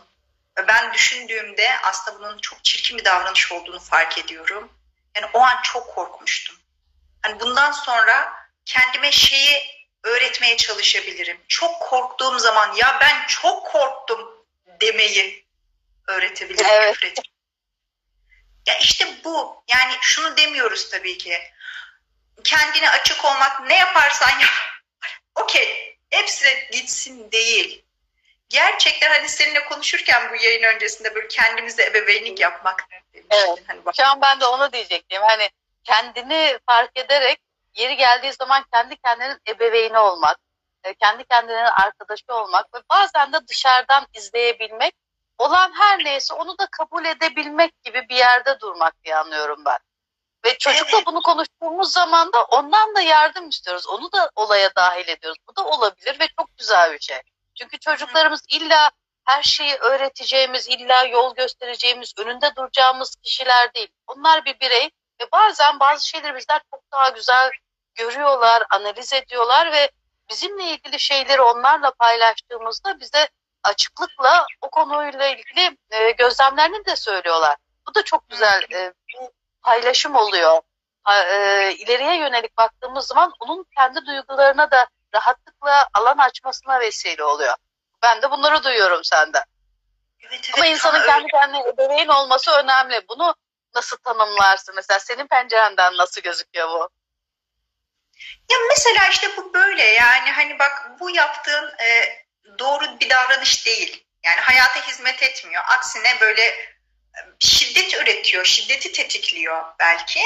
Ve 0.58 0.68
ben 0.68 0.94
düşündüğümde 0.94 1.70
aslında 1.82 2.18
bunun 2.18 2.38
çok 2.38 2.64
çirkin 2.64 2.98
bir 2.98 3.04
davranış 3.04 3.52
olduğunu 3.52 3.80
fark 3.80 4.18
ediyorum. 4.18 4.72
Yani 5.16 5.26
o 5.32 5.40
an 5.40 5.62
çok 5.62 5.94
korkmuştum. 5.94 6.56
Hani 7.22 7.40
bundan 7.40 7.72
sonra 7.72 8.32
kendime 8.64 9.12
şeyi 9.12 9.62
öğretmeye 10.02 10.56
çalışabilirim. 10.56 11.40
Çok 11.48 11.80
korktuğum 11.80 12.38
zaman 12.38 12.72
ya 12.76 12.98
ben 13.00 13.26
çok 13.26 13.66
korktum 13.66 14.46
demeyi 14.80 15.46
öğretebilirim. 16.08 16.66
Evet. 16.70 17.18
Ya 18.66 18.78
işte 18.78 19.06
bu. 19.24 19.64
Yani 19.68 19.94
şunu 20.00 20.36
demiyoruz 20.36 20.90
tabii 20.90 21.18
ki. 21.18 21.38
Kendine 22.44 22.90
açık 22.90 23.24
olmak 23.24 23.66
ne 23.66 23.74
yaparsan 23.78 24.30
yap. 24.30 24.50
Okey. 25.34 25.96
Hepsi 26.10 26.68
gitsin 26.72 27.32
değil. 27.32 27.84
Gerçekten 28.48 29.12
hani 29.12 29.28
seninle 29.28 29.64
konuşurken 29.64 30.30
bu 30.30 30.36
yayın 30.44 30.62
öncesinde 30.62 31.14
böyle 31.14 31.28
kendimize 31.28 31.84
ebeveynlik 31.84 32.40
yapmak 32.40 32.86
demiştin. 32.90 33.26
Evet. 33.30 33.64
Hani 33.66 33.84
bak, 33.84 33.94
Şu 33.96 34.06
an 34.06 34.20
ben 34.20 34.40
de 34.40 34.46
onu 34.46 34.72
diyecektim. 34.72 35.22
Hani 35.22 35.50
kendini 35.84 36.58
fark 36.66 36.90
ederek 36.98 37.38
yeri 37.74 37.96
geldiği 37.96 38.32
zaman 38.32 38.64
kendi 38.72 38.96
kendinin 38.96 39.38
ebeveyni 39.48 39.98
olmak, 39.98 40.36
e, 40.84 40.94
kendi 40.94 41.24
kendinin 41.24 41.64
arkadaşı 41.82 42.24
olmak 42.28 42.74
ve 42.74 42.78
bazen 42.90 43.32
de 43.32 43.38
dışarıdan 43.48 44.06
izleyebilmek, 44.14 44.94
olan 45.38 45.72
her 45.74 46.04
neyse 46.04 46.34
onu 46.34 46.58
da 46.58 46.68
kabul 46.70 47.04
edebilmek 47.04 47.82
gibi 47.82 48.08
bir 48.08 48.16
yerde 48.16 48.60
durmak 48.60 49.04
diye 49.04 49.16
anlıyorum 49.16 49.62
ben. 49.66 49.78
Ve 50.46 50.58
çocukla 50.58 50.96
Evet. 50.96 51.06
bunu 51.06 51.22
konuştuğumuz 51.22 51.92
zaman 51.92 52.32
da 52.32 52.44
ondan 52.44 52.94
da 52.94 53.00
yardım 53.00 53.48
istiyoruz. 53.48 53.86
Onu 53.86 54.12
da 54.12 54.30
olaya 54.36 54.70
dahil 54.76 55.08
ediyoruz. 55.08 55.38
Bu 55.48 55.56
da 55.56 55.64
olabilir 55.64 56.20
ve 56.20 56.28
çok 56.38 56.58
güzel 56.58 56.92
bir 56.92 57.00
şey. 57.00 57.20
Çünkü 57.54 57.78
çocuklarımız 57.78 58.40
illa 58.48 58.90
her 59.24 59.42
şeyi 59.42 59.74
öğreteceğimiz, 59.74 60.68
illa 60.68 61.04
yol 61.04 61.34
göstereceğimiz, 61.34 62.12
önünde 62.18 62.56
duracağımız 62.56 63.16
kişiler 63.16 63.74
değil. 63.74 63.88
Onlar 64.06 64.44
bir 64.44 64.60
birey 64.60 64.90
ve 65.20 65.24
bazen 65.32 65.80
bazı 65.80 66.08
şeyleri 66.08 66.34
bizler 66.34 66.60
çok 66.70 66.80
daha 66.92 67.08
güzel 67.08 67.50
görüyorlar, 67.94 68.62
analiz 68.70 69.12
ediyorlar 69.12 69.72
ve 69.72 69.90
bizimle 70.30 70.64
ilgili 70.64 71.00
şeyleri 71.00 71.40
onlarla 71.40 71.92
paylaştığımızda 71.98 73.00
bize 73.00 73.28
açıklıkla 73.62 74.46
o 74.60 74.70
konuyla 74.70 75.26
ilgili 75.26 75.76
e, 75.90 76.10
gözlemlerini 76.10 76.86
de 76.86 76.96
söylüyorlar. 76.96 77.56
Bu 77.88 77.94
da 77.94 78.02
çok 78.02 78.28
güzel 78.28 78.62
e, 78.72 78.92
paylaşım 79.66 80.16
oluyor. 80.16 80.60
E, 81.10 81.72
ileriye 81.72 82.16
yönelik 82.16 82.56
baktığımız 82.58 83.06
zaman 83.06 83.32
onun 83.40 83.66
kendi 83.76 84.06
duygularına 84.06 84.70
da 84.70 84.88
rahatlıkla 85.14 85.88
alan 85.94 86.18
açmasına 86.18 86.80
vesile 86.80 87.24
oluyor. 87.24 87.54
Ben 88.02 88.22
de 88.22 88.30
bunları 88.30 88.64
duyuyorum 88.64 89.04
senden. 89.04 89.44
evet, 90.20 90.50
Ama 90.54 90.66
evet, 90.66 90.76
insanın 90.76 91.00
öyle. 91.00 91.06
kendi 91.06 91.28
kendine 91.28 91.68
ebeveyn 91.68 92.08
olması 92.08 92.50
önemli. 92.50 93.08
Bunu 93.08 93.34
nasıl 93.74 93.96
tanımlarsın? 93.96 94.74
Mesela 94.74 95.00
senin 95.00 95.26
pencerenden 95.26 95.96
nasıl 95.96 96.20
gözüküyor 96.20 96.68
bu? 96.68 96.88
Ya 98.50 98.58
mesela 98.68 99.08
işte 99.10 99.36
bu 99.36 99.54
böyle 99.54 99.84
yani 99.84 100.30
hani 100.30 100.58
bak 100.58 101.00
bu 101.00 101.10
yaptığın 101.10 101.74
e, 101.78 102.18
doğru 102.58 103.00
bir 103.00 103.10
davranış 103.10 103.66
değil. 103.66 104.06
Yani 104.24 104.40
hayata 104.40 104.86
hizmet 104.88 105.22
etmiyor. 105.22 105.62
Aksine 105.66 106.20
böyle 106.20 106.75
şiddet 107.40 107.94
üretiyor, 107.94 108.44
şiddeti 108.44 108.92
tetikliyor 108.92 109.64
belki. 109.78 110.20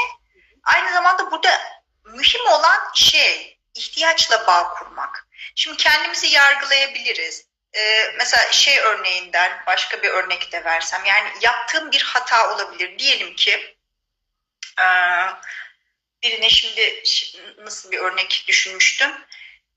Aynı 0.65 0.93
zamanda 0.93 1.31
burada 1.31 1.61
mühim 2.05 2.47
olan 2.47 2.79
şey 2.95 3.59
ihtiyaçla 3.75 4.47
bağ 4.47 4.75
kurmak. 4.75 5.29
Şimdi 5.55 5.77
kendimizi 5.77 6.27
yargılayabiliriz. 6.27 7.47
E, 7.75 8.13
mesela 8.19 8.53
şey 8.53 8.79
örneğinden 8.79 9.63
başka 9.67 10.03
bir 10.03 10.09
örnek 10.09 10.53
de 10.53 10.65
versem 10.65 11.05
yani 11.05 11.29
yaptığım 11.41 11.93
bir 11.93 12.03
hata 12.03 12.55
olabilir. 12.55 12.99
Diyelim 12.99 13.37
ki 13.37 13.77
e, 14.81 14.87
birine 16.23 16.51
şimdi 16.51 16.81
şi- 16.81 17.65
nasıl 17.65 17.91
bir 17.91 17.99
örnek 17.99 18.45
düşünmüştüm. 18.49 19.11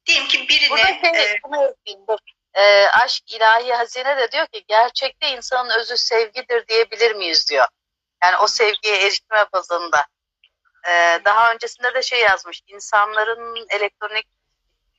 Diyelim 0.05 0.27
ki 0.27 0.49
birine 0.49 0.69
Burada 0.69 0.85
şey, 0.85 1.23
e, 1.23 1.39
Ee, 2.55 2.87
aşk 2.87 3.31
ilahi 3.33 3.73
hazine 3.73 4.17
de 4.17 4.31
diyor 4.31 4.47
ki 4.47 4.65
gerçekte 4.67 5.29
insanın 5.29 5.79
özü 5.79 5.97
sevgidir 5.97 6.67
diyebilir 6.67 7.15
miyiz 7.15 7.49
diyor. 7.49 7.67
Yani 8.23 8.37
o 8.37 8.47
sevgiye 8.47 8.95
erişme 9.03 9.45
bazında. 9.53 10.05
Ee, 10.89 11.21
daha 11.25 11.53
öncesinde 11.53 11.93
de 11.93 12.01
şey 12.01 12.19
yazmış. 12.19 12.61
insanların 12.67 13.67
elektronik 13.69 14.27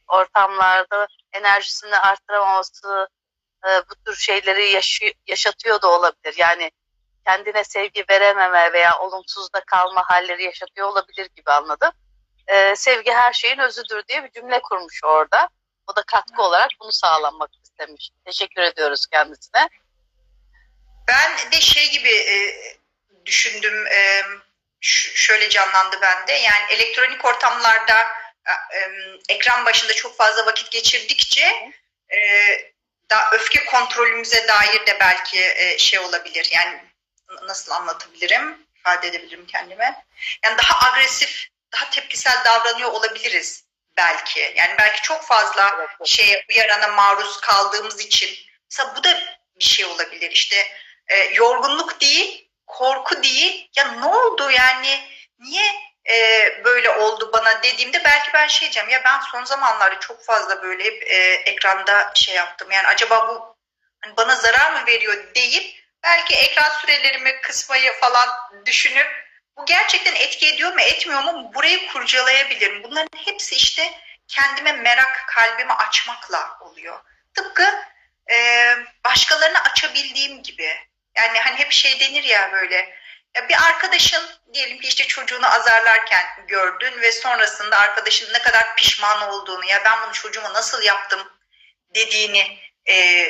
ortamlarda 0.09 1.07
enerjisini 1.33 1.99
arttıramaması 1.99 3.09
e, 3.69 3.69
bu 3.91 3.95
tür 4.07 4.17
şeyleri 4.17 4.69
yaşı- 4.69 5.15
yaşatıyor 5.27 5.83
da 5.83 5.89
olabilir. 5.89 6.35
Yani 6.37 6.71
kendine 7.27 7.65
sevgi 7.65 8.05
verememe 8.11 8.73
veya 8.73 8.99
olumsuzda 8.99 9.61
kalma 9.67 10.03
halleri 10.11 10.45
yaşatıyor 10.45 10.89
olabilir 10.89 11.29
gibi 11.37 11.51
anladım. 11.51 11.91
Ee, 12.47 12.77
sevgi 12.77 13.13
her 13.13 13.33
şeyin 13.33 13.59
özüdür 13.59 14.03
diye 14.09 14.25
bir 14.25 14.31
cümle 14.31 14.63
kurmuş 14.63 15.01
orada. 15.05 15.49
O 15.87 15.97
da 15.97 16.03
katkı 16.03 16.43
olarak 16.43 16.71
bunu 16.81 16.93
sağlanmak 16.93 17.51
istemiş. 17.63 18.11
Teşekkür 18.25 18.63
ediyoruz 18.63 19.07
kendisine. 19.07 19.69
Ben 21.09 21.53
de 21.53 21.61
şey 21.61 21.91
gibi 21.91 22.09
e, 22.09 22.37
düşündüm, 23.27 23.87
e, 23.87 24.23
şöyle 24.81 25.49
canlandı 25.49 25.97
bende. 26.03 26.33
Yani 26.33 26.65
elektronik 26.71 27.25
ortamlarda 27.25 28.01
e, 28.47 28.53
e, 28.79 28.91
ekran 29.29 29.65
başında 29.65 29.93
çok 29.93 30.17
fazla 30.17 30.47
vakit 30.47 30.71
geçirdikçe 30.71 31.73
e, 32.13 32.19
da 33.11 33.31
öfke 33.33 33.65
kontrolümüze 33.65 34.49
dair 34.49 34.87
de 34.87 35.01
belki 35.01 35.45
e, 35.45 35.79
şey 35.79 35.99
olabilir. 35.99 36.49
Yani 36.53 36.85
nasıl 37.43 37.73
anlatabilirim, 37.73 38.67
ifade 38.77 39.09
edebilirim 39.09 39.47
kendime. 39.47 40.05
Yani 40.45 40.59
daha 40.59 40.93
agresif, 40.93 41.49
daha 41.73 41.91
tepkisel 41.91 42.45
davranıyor 42.45 42.91
olabiliriz 42.91 43.64
belki. 43.97 44.53
Yani 44.57 44.75
belki 44.79 45.03
çok 45.03 45.23
fazla 45.23 45.87
şeye 46.05 46.45
uyarana 46.51 46.89
maruz 46.89 47.41
kaldığımız 47.41 48.01
için. 48.01 48.39
Mesela 48.71 48.97
bu 48.97 49.05
da 49.05 49.21
bir 49.59 49.65
şey 49.65 49.85
olabilir. 49.87 50.31
İşte 50.31 50.67
e, 51.09 51.17
yorgunluk 51.25 52.01
değil 52.01 52.51
korku 52.67 53.23
değil. 53.23 53.71
Ya 53.77 53.93
ne 53.93 54.07
oldu 54.07 54.51
yani? 54.51 55.01
Niye 55.39 55.95
e, 56.11 56.15
böyle 56.65 56.91
oldu 56.91 57.31
bana 57.33 57.63
dediğimde 57.63 58.05
belki 58.05 58.33
ben 58.35 58.47
şey 58.47 58.61
diyeceğim. 58.61 58.89
Ya 58.89 59.05
ben 59.05 59.21
son 59.33 59.45
zamanlarda 59.45 60.01
çok 60.01 60.25
fazla 60.25 60.63
böyle 60.63 60.85
hep 60.85 61.03
e, 61.03 61.17
ekranda 61.33 62.13
şey 62.15 62.35
yaptım. 62.35 62.71
Yani 62.71 62.87
acaba 62.87 63.29
bu 63.29 63.57
hani 64.01 64.17
bana 64.17 64.37
zarar 64.37 64.73
mı 64.73 64.87
veriyor 64.87 65.35
deyip 65.35 65.85
belki 66.03 66.35
ekran 66.35 66.71
sürelerimi 66.81 67.41
kısmayı 67.41 67.93
falan 67.93 68.29
düşünüp 68.67 69.24
bu 69.57 69.67
gerçekten 69.67 70.15
etki 70.15 70.49
ediyor 70.49 70.73
mu 70.73 70.81
etmiyor 70.81 71.23
mu 71.23 71.55
burayı 71.55 71.89
kurcalayabilirim. 71.93 72.83
Bunların 72.83 73.19
hepsi 73.25 73.55
işte 73.55 74.01
kendime 74.29 74.73
merak 74.73 75.25
kalbimi 75.29 75.73
açmakla 75.73 76.59
oluyor. 76.61 77.01
Tıpkı 77.35 77.85
e, 78.31 78.37
başkalarını 79.05 79.59
açabildiğim 79.59 80.43
gibi. 80.43 80.69
Yani 81.17 81.39
hani 81.39 81.59
hep 81.59 81.73
şey 81.73 82.01
denir 82.01 82.25
ya 82.25 82.53
böyle 82.53 82.99
ya 83.37 83.49
bir 83.49 83.67
arkadaşın 83.67 84.23
diyelim 84.55 84.81
ki 84.81 84.89
işte 84.89 85.07
çocuğunu 85.07 85.47
azarlarken 85.47 86.25
gördün 86.49 87.01
ve 87.01 87.13
sonrasında 87.13 87.79
arkadaşın 87.79 88.33
ne 88.33 88.39
kadar 88.39 88.77
pişman 88.77 89.31
olduğunu 89.31 89.65
ya 89.65 89.83
ben 89.85 90.03
bunu 90.03 90.13
çocuğuma 90.13 90.53
nasıl 90.53 90.83
yaptım 90.83 91.33
dediğini 91.95 92.59
e, 92.89 93.27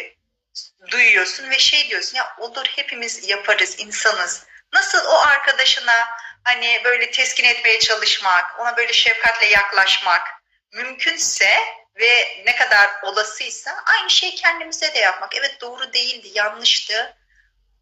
duyuyorsun 0.90 1.50
ve 1.50 1.58
şey 1.58 1.90
diyorsun 1.90 2.16
ya 2.16 2.36
olur 2.38 2.66
hepimiz 2.66 3.28
yaparız 3.28 3.76
insanız. 3.78 4.46
Nasıl 4.74 5.06
o 5.06 5.14
arkadaşına 5.14 6.08
hani 6.44 6.80
böyle 6.84 7.10
teskin 7.10 7.44
etmeye 7.44 7.78
çalışmak, 7.78 8.60
ona 8.60 8.76
böyle 8.76 8.92
şefkatle 8.92 9.46
yaklaşmak 9.46 10.28
mümkünse 10.72 11.58
ve 11.96 12.42
ne 12.46 12.56
kadar 12.56 12.90
olasıysa 13.02 13.82
aynı 13.86 14.10
şey 14.10 14.34
kendimize 14.34 14.94
de 14.94 14.98
yapmak. 14.98 15.36
Evet 15.36 15.60
doğru 15.60 15.92
değildi, 15.92 16.30
yanlıştı. 16.34 17.16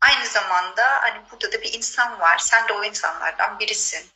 Aynı 0.00 0.26
zamanda 0.26 1.02
hani 1.02 1.30
burada 1.30 1.52
da 1.52 1.62
bir 1.62 1.72
insan 1.72 2.20
var. 2.20 2.38
Sen 2.38 2.68
de 2.68 2.72
o 2.72 2.84
insanlardan 2.84 3.58
birisin. 3.58 4.10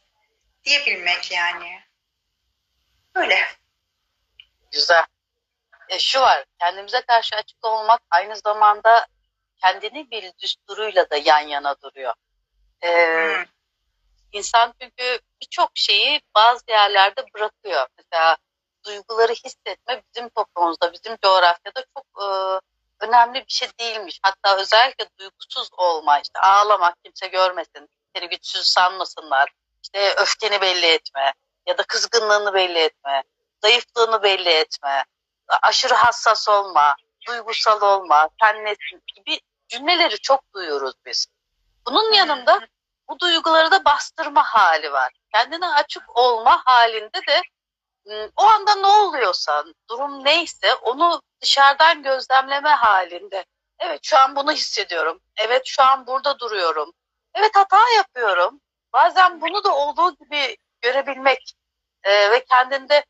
Diyebilmek 0.64 1.32
yani. 1.32 1.82
Böyle. 3.14 3.48
Güzel. 4.72 5.04
E, 5.88 5.98
şu 5.98 6.20
var, 6.20 6.44
kendimize 6.60 7.00
karşı 7.00 7.36
açık 7.36 7.64
olmak 7.64 8.00
aynı 8.10 8.36
zamanda 8.36 9.06
kendini 9.62 10.10
bil 10.10 10.30
düsturuyla 10.38 11.10
da 11.10 11.16
yan 11.16 11.40
yana 11.40 11.80
duruyor. 11.80 12.14
E, 12.86 13.36
Hmm. 13.36 13.44
İnsan 14.32 14.74
çünkü 14.80 15.20
birçok 15.40 15.70
şeyi 15.74 16.20
bazı 16.34 16.62
yerlerde 16.68 17.24
bırakıyor. 17.34 17.86
Mesela 17.98 18.36
duyguları 18.86 19.32
hissetme 19.32 20.02
bizim 20.14 20.28
toplumumuzda, 20.28 20.92
bizim 20.92 21.16
coğrafyada 21.22 21.84
çok 21.96 22.22
e, 22.22 22.26
önemli 23.00 23.34
bir 23.34 23.52
şey 23.52 23.68
değilmiş. 23.80 24.20
Hatta 24.22 24.56
özellikle 24.56 25.06
duygusuz 25.18 25.68
olma, 25.76 26.18
işte 26.18 26.40
ağlamak 26.40 26.94
kimse 27.04 27.26
görmesin, 27.26 27.88
seni 28.16 28.28
güçsüz 28.28 28.66
sanmasınlar, 28.66 29.50
işte 29.82 30.14
öfkeni 30.16 30.60
belli 30.60 30.86
etme 30.86 31.32
ya 31.66 31.78
da 31.78 31.82
kızgınlığını 31.82 32.54
belli 32.54 32.78
etme, 32.78 33.22
zayıflığını 33.62 34.22
belli 34.22 34.48
etme, 34.48 35.04
aşırı 35.62 35.94
hassas 35.94 36.48
olma, 36.48 36.96
duygusal 37.26 37.82
olma, 37.82 38.28
sen 38.42 38.64
nesin 38.64 39.02
gibi 39.16 39.40
cümleleri 39.68 40.18
çok 40.18 40.54
duyuyoruz 40.54 40.94
biz. 41.06 41.26
Bunun 41.86 42.12
yanında 42.12 42.60
bu 43.08 43.18
duyguları 43.18 43.70
da 43.70 43.84
bastırma 43.84 44.42
hali 44.42 44.92
var. 44.92 45.12
Kendine 45.34 45.66
açık 45.66 46.16
olma 46.18 46.62
halinde 46.64 47.20
de 47.28 47.42
ım, 48.10 48.32
o 48.36 48.42
anda 48.42 48.74
ne 48.74 48.86
oluyorsa, 48.86 49.64
durum 49.90 50.24
neyse 50.24 50.74
onu 50.74 51.22
dışarıdan 51.42 52.02
gözlemleme 52.02 52.68
halinde. 52.68 53.44
Evet 53.78 54.00
şu 54.02 54.18
an 54.18 54.36
bunu 54.36 54.52
hissediyorum. 54.52 55.20
Evet 55.36 55.62
şu 55.66 55.82
an 55.82 56.06
burada 56.06 56.38
duruyorum. 56.38 56.92
Evet 57.34 57.50
hata 57.56 57.90
yapıyorum. 57.96 58.60
Bazen 58.92 59.40
bunu 59.40 59.64
da 59.64 59.74
olduğu 59.74 60.16
gibi 60.16 60.56
görebilmek 60.80 61.54
e, 62.02 62.30
ve 62.30 62.44
kendinde 62.44 63.04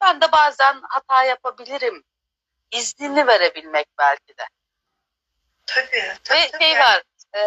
ben 0.00 0.20
de 0.20 0.32
bazen 0.32 0.80
hata 0.88 1.24
yapabilirim 1.24 2.04
iznini 2.70 3.26
verebilmek 3.26 3.86
belki 3.98 4.38
de. 4.38 4.44
Tabii. 5.66 6.14
tabii, 6.24 6.38
Ve 6.38 6.58
şey 6.64 6.78
var, 6.78 7.02
e, 7.36 7.40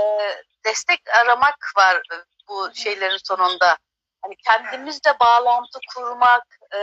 destek 0.66 1.00
aramak 1.22 1.58
var 1.78 1.96
e, 1.96 2.16
bu 2.48 2.70
şeylerin 2.74 3.20
sonunda. 3.24 3.78
Hani 4.22 4.36
kendimizle 4.36 5.20
bağlantı 5.20 5.80
kurmak, 5.96 6.44
e, 6.76 6.80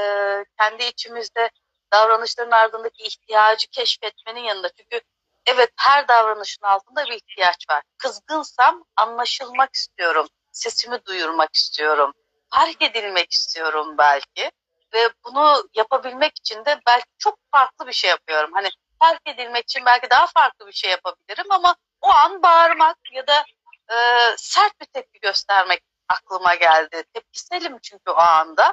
kendi 0.58 0.84
içimizde 0.84 1.50
davranışların 1.92 2.50
ardındaki 2.50 3.02
ihtiyacı 3.02 3.66
keşfetmenin 3.66 4.40
yanında. 4.40 4.68
Çünkü 4.68 5.00
evet 5.46 5.70
her 5.76 6.08
davranışın 6.08 6.66
altında 6.66 7.04
bir 7.04 7.12
ihtiyaç 7.12 7.70
var. 7.70 7.82
Kızgınsam 7.98 8.84
anlaşılmak 8.96 9.74
istiyorum, 9.74 10.26
sesimi 10.52 11.04
duyurmak 11.04 11.56
istiyorum, 11.56 12.12
fark 12.54 12.82
edilmek 12.82 13.32
istiyorum 13.32 13.94
belki. 13.98 14.50
Ve 14.94 15.08
bunu 15.24 15.68
yapabilmek 15.74 16.38
için 16.38 16.64
de 16.64 16.80
belki 16.86 17.06
çok 17.18 17.38
farklı 17.52 17.86
bir 17.86 17.92
şey 17.92 18.10
yapıyorum. 18.10 18.50
Hani 18.54 18.68
fark 18.98 19.20
edilmek 19.26 19.64
için 19.64 19.86
belki 19.86 20.10
daha 20.10 20.26
farklı 20.26 20.66
bir 20.66 20.72
şey 20.72 20.90
yapabilirim 20.90 21.46
ama 21.50 21.76
o 22.00 22.08
an 22.10 22.42
bağırmak 22.42 22.96
ya 23.12 23.26
da 23.26 23.44
e, 23.90 23.96
sert 24.36 24.80
bir 24.80 24.86
tepki 24.86 25.20
göstermek 25.20 25.80
aklıma 26.08 26.54
geldi. 26.54 27.04
Tepkiselim 27.14 27.78
çünkü 27.82 28.10
o 28.10 28.16
anda 28.16 28.72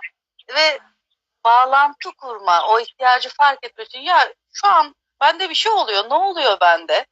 ve 0.56 0.80
bağlantı 1.46 2.12
kurma, 2.18 2.68
o 2.68 2.80
ihtiyacı 2.80 3.30
fark 3.30 3.60
için 3.80 4.00
ya 4.00 4.34
şu 4.54 4.68
an 4.68 4.96
bende 5.22 5.50
bir 5.50 5.56
şey 5.56 5.72
oluyor, 5.72 6.10
ne 6.10 6.14
oluyor 6.14 6.58
bende 6.62 7.06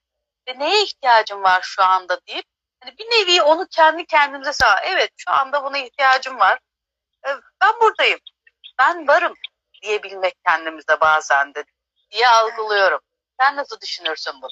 ve 0.47 0.59
neye 0.59 0.83
ihtiyacım 0.83 1.43
var 1.43 1.61
şu 1.63 1.83
anda 1.83 2.19
deyip 2.27 2.45
hani 2.83 2.97
bir 2.97 3.05
nevi 3.05 3.41
onu 3.41 3.67
kendi 3.71 4.05
kendimize 4.05 4.53
sağ, 4.53 4.81
evet 4.83 5.11
şu 5.17 5.31
anda 5.31 5.63
buna 5.63 5.77
ihtiyacım 5.77 6.39
var, 6.39 6.59
E, 7.27 7.29
ben 7.61 7.79
buradayım, 7.81 8.19
ben 8.79 9.07
varım 9.07 9.33
diyebilmek 9.81 10.33
kendimize 10.47 10.99
bazen 11.01 11.55
de 11.55 11.63
diye 12.11 12.29
algılıyorum. 12.29 12.99
Sen 13.39 13.55
nasıl 13.55 13.81
düşünürsün 13.81 14.33
bunu? 14.41 14.51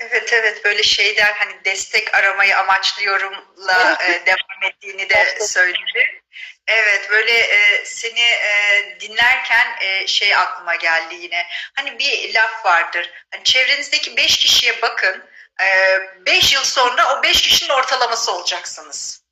Evet 0.00 0.32
evet 0.32 0.64
böyle 0.64 0.82
şeyler 0.82 1.32
hani 1.32 1.64
destek 1.64 2.14
aramayı 2.14 2.58
amaçlıyorumla 2.58 3.98
e, 4.02 4.26
devam 4.26 4.62
ettiğini 4.62 5.08
de 5.08 5.38
söyledi. 5.40 6.22
Evet 6.66 7.10
böyle 7.10 7.32
e, 7.32 7.84
seni 7.84 8.20
e, 8.20 8.96
dinlerken 9.00 9.76
e, 9.80 10.06
şey 10.06 10.36
aklıma 10.36 10.74
geldi 10.74 11.14
yine. 11.14 11.46
Hani 11.74 11.98
bir 11.98 12.34
laf 12.34 12.64
vardır. 12.64 13.10
Hani 13.30 13.44
çevrenizdeki 13.44 14.16
beş 14.16 14.38
kişiye 14.38 14.82
bakın. 14.82 15.24
E, 15.62 15.98
beş 16.26 16.52
yıl 16.52 16.64
sonra 16.64 17.18
o 17.18 17.22
beş 17.22 17.42
kişinin 17.42 17.70
ortalaması 17.70 18.32
olacaksınız 18.32 19.24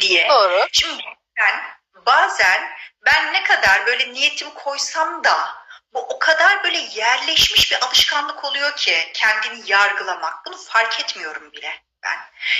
diye. 0.00 0.28
Doğru. 0.28 0.66
Şimdi 0.72 1.02
ben 1.40 1.62
bazen 2.06 2.76
ben 3.06 3.32
ne 3.32 3.42
kadar 3.42 3.86
böyle 3.86 4.12
niyetimi 4.12 4.54
koysam 4.54 5.24
da 5.24 5.61
bu 5.94 6.00
o 6.00 6.18
kadar 6.18 6.64
böyle 6.64 6.78
yerleşmiş 6.78 7.72
bir 7.72 7.84
alışkanlık 7.84 8.44
oluyor 8.44 8.76
ki 8.76 9.10
kendini 9.14 9.62
yargılamak. 9.66 10.46
Bunu 10.46 10.56
fark 10.56 11.00
etmiyorum 11.00 11.52
bile 11.52 11.82
ben. 12.02 12.18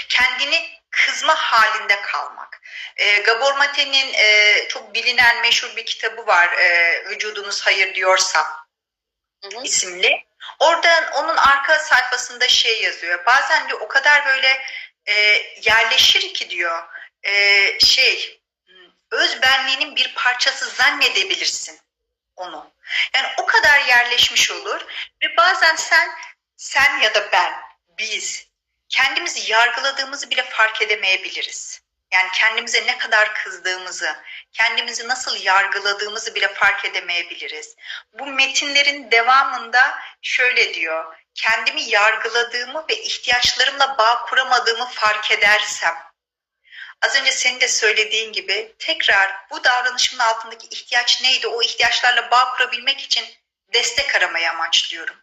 Kendini 0.08 0.70
kızma 0.90 1.34
halinde 1.34 2.00
kalmak. 2.00 2.60
E, 2.96 3.18
Gabor 3.18 3.54
Mate'nin 3.54 4.14
e, 4.14 4.58
çok 4.68 4.94
bilinen 4.94 5.40
meşhur 5.42 5.76
bir 5.76 5.86
kitabı 5.86 6.26
var. 6.26 6.52
E, 6.52 7.04
Vücudunuz 7.08 7.60
Hayır 7.60 7.94
Diyorsam 7.94 8.46
Hı 9.44 9.58
hı. 9.58 9.62
isimli. 9.62 10.24
Oradan 10.58 11.12
onun 11.12 11.36
arka 11.36 11.78
sayfasında 11.78 12.48
şey 12.48 12.82
yazıyor. 12.82 13.26
Bazen 13.26 13.68
diyor 13.68 13.80
o 13.80 13.88
kadar 13.88 14.26
böyle 14.26 14.62
e, 15.06 15.14
yerleşir 15.62 16.34
ki 16.34 16.50
diyor 16.50 16.82
e, 17.22 17.32
şey 17.78 18.40
öz 19.10 19.42
benliğinin 19.42 19.96
bir 19.96 20.14
parçası 20.14 20.70
zannedebilirsin 20.70 21.80
onu. 22.36 22.71
Yani 23.14 23.26
o 23.38 23.46
kadar 23.46 23.80
yerleşmiş 23.80 24.50
olur 24.50 24.80
ve 25.22 25.36
bazen 25.36 25.76
sen 25.76 26.10
sen 26.56 27.00
ya 27.00 27.14
da 27.14 27.32
ben 27.32 27.52
biz 27.98 28.46
kendimizi 28.88 29.52
yargıladığımızı 29.52 30.30
bile 30.30 30.42
fark 30.42 30.82
edemeyebiliriz. 30.82 31.82
Yani 32.12 32.28
kendimize 32.34 32.86
ne 32.86 32.98
kadar 32.98 33.34
kızdığımızı, 33.34 34.16
kendimizi 34.52 35.08
nasıl 35.08 35.36
yargıladığımızı 35.42 36.34
bile 36.34 36.48
fark 36.54 36.84
edemeyebiliriz. 36.84 37.76
Bu 38.18 38.26
metinlerin 38.26 39.10
devamında 39.10 39.98
şöyle 40.22 40.74
diyor. 40.74 41.16
Kendimi 41.34 41.82
yargıladığımı 41.82 42.84
ve 42.88 43.02
ihtiyaçlarımla 43.02 43.98
bağ 43.98 44.22
kuramadığımı 44.22 44.86
fark 44.86 45.30
edersem. 45.30 46.11
Az 47.02 47.16
önce 47.16 47.32
senin 47.32 47.60
de 47.60 47.68
söylediğin 47.68 48.32
gibi 48.32 48.74
tekrar 48.78 49.50
bu 49.50 49.64
davranışımın 49.64 50.24
altındaki 50.24 50.66
ihtiyaç 50.66 51.22
neydi? 51.22 51.46
O 51.46 51.62
ihtiyaçlarla 51.62 52.30
bağ 52.30 52.54
kurabilmek 52.56 53.00
için 53.00 53.24
destek 53.74 54.14
aramayı 54.14 54.50
amaçlıyorum. 54.50 55.16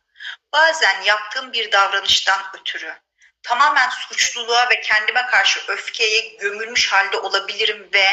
Bazen 0.53 1.01
yaptığım 1.01 1.53
bir 1.53 1.71
davranıştan 1.71 2.41
ötürü 2.53 2.95
tamamen 3.43 3.89
suçluluğa 3.89 4.69
ve 4.69 4.81
kendime 4.81 5.25
karşı 5.25 5.59
öfkeye 5.67 6.35
gömülmüş 6.39 6.91
halde 6.91 7.17
olabilirim 7.17 7.89
ve 7.93 8.07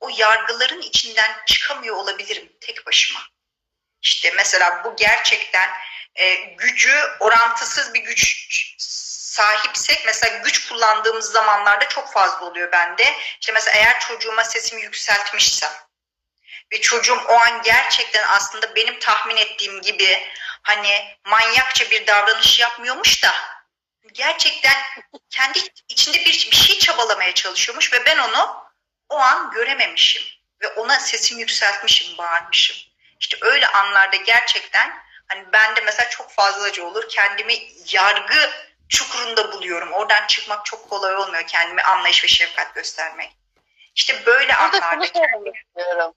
o 0.00 0.08
yargıların 0.16 0.82
içinden 0.82 1.36
çıkamıyor 1.46 1.96
olabilirim 1.96 2.52
tek 2.60 2.86
başıma. 2.86 3.20
İşte 4.02 4.32
mesela 4.36 4.84
bu 4.84 4.96
gerçekten 4.96 5.70
e, 6.14 6.34
gücü 6.34 6.94
orantısız 7.20 7.94
bir 7.94 8.00
güç 8.00 8.46
sahipsek 9.34 10.02
mesela 10.06 10.38
güç 10.38 10.68
kullandığımız 10.68 11.32
zamanlarda 11.32 11.88
çok 11.88 12.12
fazla 12.12 12.46
oluyor 12.46 12.72
bende. 12.72 13.14
İşte 13.40 13.52
mesela 13.52 13.76
eğer 13.76 14.00
çocuğuma 14.00 14.44
sesimi 14.44 14.82
yükseltmişsem 14.82 15.72
ve 16.72 16.80
çocuğum 16.80 17.20
o 17.28 17.32
an 17.32 17.62
gerçekten 17.62 18.28
aslında 18.28 18.76
benim 18.76 18.98
tahmin 18.98 19.36
ettiğim 19.36 19.80
gibi 19.82 20.32
hani 20.62 21.18
manyakça 21.26 21.90
bir 21.90 22.06
davranış 22.06 22.60
yapmıyormuş 22.60 23.22
da 23.22 23.34
gerçekten 24.12 24.76
kendi 25.30 25.58
içinde 25.88 26.18
bir, 26.18 26.48
bir 26.50 26.56
şey 26.56 26.78
çabalamaya 26.78 27.34
çalışıyormuş 27.34 27.92
ve 27.92 28.06
ben 28.06 28.18
onu 28.18 28.64
o 29.08 29.18
an 29.18 29.50
görememişim 29.50 30.22
ve 30.62 30.68
ona 30.68 31.00
sesimi 31.00 31.40
yükseltmişim, 31.40 32.18
bağırmışım. 32.18 32.76
İşte 33.20 33.36
öyle 33.40 33.66
anlarda 33.66 34.16
gerçekten 34.16 35.02
hani 35.28 35.44
ben 35.52 35.76
de 35.76 35.80
mesela 35.80 36.10
çok 36.10 36.30
fazlaca 36.30 36.84
olur 36.84 37.08
kendimi 37.08 37.54
yargı 37.86 38.63
çukurunda 38.94 39.52
buluyorum. 39.52 39.92
Oradan 39.92 40.26
çıkmak 40.26 40.66
çok 40.66 40.90
kolay 40.90 41.16
olmuyor 41.16 41.46
kendimi 41.46 41.82
anlayış 41.82 42.24
ve 42.24 42.28
şefkat 42.28 42.74
göstermek. 42.74 43.36
İşte 43.94 44.26
böyle 44.26 44.54
anlarda 44.56 45.04
istiyorum. 45.04 46.14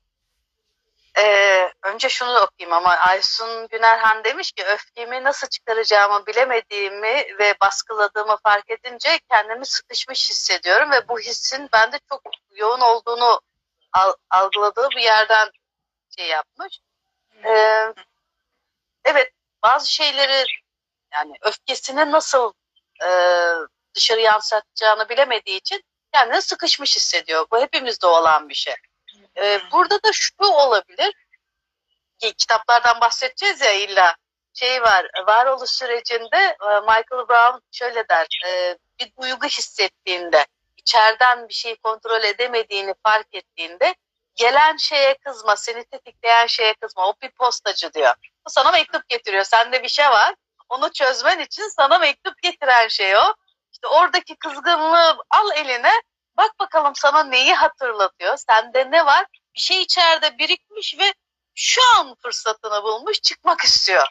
Ee, 1.18 1.72
önce 1.84 2.10
şunu 2.10 2.40
okuyayım 2.40 2.74
ama 2.74 2.96
Aysun 2.98 3.68
Günerhan 3.68 4.24
demiş 4.24 4.52
ki 4.52 4.66
öfkemi 4.66 5.24
nasıl 5.24 5.48
çıkaracağımı 5.48 6.26
bilemediğimi 6.26 7.26
ve 7.40 7.56
baskıladığımı 7.62 8.38
fark 8.44 8.70
edince 8.70 9.20
kendimi 9.30 9.66
sıkışmış 9.66 10.30
hissediyorum 10.30 10.92
ve 10.92 11.08
bu 11.08 11.20
hissin 11.20 11.70
bende 11.74 12.00
çok 12.10 12.22
yoğun 12.56 12.80
olduğunu 12.80 13.42
al- 13.94 14.16
algıladığı 14.30 14.90
bir 14.90 15.02
yerden 15.02 15.52
şey 16.18 16.28
yapmış. 16.28 16.80
Ee, 17.46 17.94
evet 19.06 19.32
bazı 19.64 19.94
şeyleri 19.94 20.46
yani 21.14 21.34
öfkesini 21.42 22.12
nasıl 22.12 22.54
e, 23.06 23.10
dışarı 23.96 24.22
yansıtacağını 24.22 25.10
bilemediği 25.10 25.58
için 25.58 25.84
kendini 26.14 26.42
sıkışmış 26.42 26.96
hissediyor. 26.96 27.46
Bu 27.52 27.62
hepimizde 27.62 28.08
olan 28.08 28.50
bir 28.50 28.54
şey. 28.54 28.76
Ee, 29.38 29.62
burada 29.72 30.04
da 30.04 30.14
şu 30.14 30.34
olabilir. 30.40 31.14
Ki 32.20 32.34
Kitaplardan 32.34 33.02
bahsedeceğiz 33.02 33.62
ya 33.62 33.72
illa. 33.72 34.16
Şey 34.54 34.82
var, 34.82 35.08
varoluş 35.28 35.70
sürecinde 35.70 36.38
e, 36.38 36.80
Michael 36.80 37.28
Brown 37.30 37.60
şöyle 37.72 38.10
der. 38.10 38.28
e, 38.48 38.78
Bir 39.00 39.12
duygu 39.22 39.48
hissettiğinde, 39.48 40.46
içeriden 40.78 41.50
bir 41.50 41.54
şeyi 41.54 41.76
kontrol 41.76 42.24
edemediğini 42.24 42.94
fark 43.04 43.36
ettiğinde 43.36 43.96
gelen 44.36 44.78
şeye 44.78 45.18
kızma, 45.18 45.56
seni 45.56 45.84
tetikleyen 45.84 46.48
şeye 46.48 46.74
kızma. 46.74 47.08
O 47.08 47.14
bir 47.22 47.32
postacı 47.32 47.94
diyor. 47.94 48.14
O 48.46 48.50
sana 48.50 48.72
mektup 48.72 49.10
getiriyor. 49.10 49.44
Sende 49.44 49.84
bir 49.84 49.90
şey 49.90 50.10
var. 50.10 50.36
Onu 50.70 50.92
çözmen 50.94 51.40
için 51.40 51.70
sana 51.70 52.00
mektup 52.00 52.42
getiren 52.42 52.88
şey 52.88 53.18
o. 53.18 53.34
İşte 53.72 53.88
oradaki 53.88 54.36
kızgınlığı 54.36 55.18
al 55.30 55.52
eline. 55.56 55.92
Bak 56.38 56.60
bakalım 56.60 56.96
sana 56.96 57.24
neyi 57.24 57.54
hatırlatıyor. 57.54 58.38
Sende 58.38 58.92
ne 58.92 59.06
var? 59.06 59.26
Bir 59.56 59.60
şey 59.60 59.82
içeride 59.82 60.38
birikmiş 60.38 61.00
ve 61.00 61.14
şu 61.56 61.82
an 61.98 62.16
fırsatını 62.16 62.84
bulmuş 62.84 63.22
çıkmak 63.22 63.62
istiyor. 63.62 64.08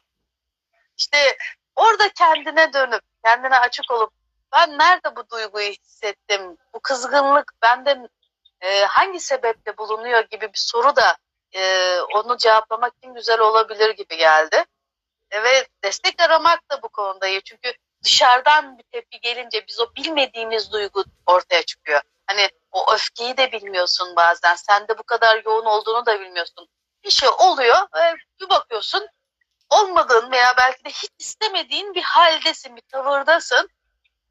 İşte 0.96 1.38
orada 1.76 2.08
kendine 2.08 2.72
dönüp, 2.72 3.02
kendine 3.24 3.58
açık 3.58 3.90
olup 3.90 4.12
ben 4.52 4.78
nerede 4.78 5.16
bu 5.16 5.30
duyguyu 5.30 5.70
hissettim? 5.70 6.56
Bu 6.74 6.80
kızgınlık 6.80 7.52
bende 7.62 8.08
e, 8.60 8.84
hangi 8.84 9.20
sebeple 9.20 9.78
bulunuyor 9.78 10.24
gibi 10.30 10.52
bir 10.52 10.58
soru 10.58 10.96
da 10.96 11.16
e, 11.54 11.92
onu 12.00 12.36
cevaplamak 12.36 12.92
için 12.96 13.14
güzel 13.14 13.40
olabilir 13.40 13.90
gibi 13.90 14.16
geldi. 14.16 14.64
Ve 15.32 15.66
destek 15.84 16.20
aramak 16.20 16.70
da 16.70 16.82
bu 16.82 16.88
konuda 16.88 17.26
iyi. 17.26 17.42
Çünkü 17.42 17.72
dışarıdan 18.04 18.78
bir 18.78 18.82
tepki 18.82 19.20
gelince 19.20 19.64
biz 19.68 19.80
o 19.80 19.94
bilmediğimiz 19.96 20.72
duygu 20.72 21.04
ortaya 21.26 21.62
çıkıyor. 21.62 22.00
Hani 22.26 22.50
o 22.72 22.92
öfkeyi 22.92 23.36
de 23.36 23.52
bilmiyorsun 23.52 24.16
bazen. 24.16 24.54
Sende 24.54 24.98
bu 24.98 25.02
kadar 25.02 25.42
yoğun 25.44 25.64
olduğunu 25.64 26.06
da 26.06 26.20
bilmiyorsun. 26.20 26.68
Bir 27.04 27.10
şey 27.10 27.28
oluyor 27.28 27.76
ve 27.96 28.14
bir 28.40 28.48
bakıyorsun 28.48 29.08
olmadığın 29.70 30.30
veya 30.30 30.54
belki 30.58 30.84
de 30.84 30.88
hiç 30.88 31.10
istemediğin 31.18 31.94
bir 31.94 32.02
haldesin, 32.02 32.76
bir 32.76 32.82
tavırdasın 32.92 33.68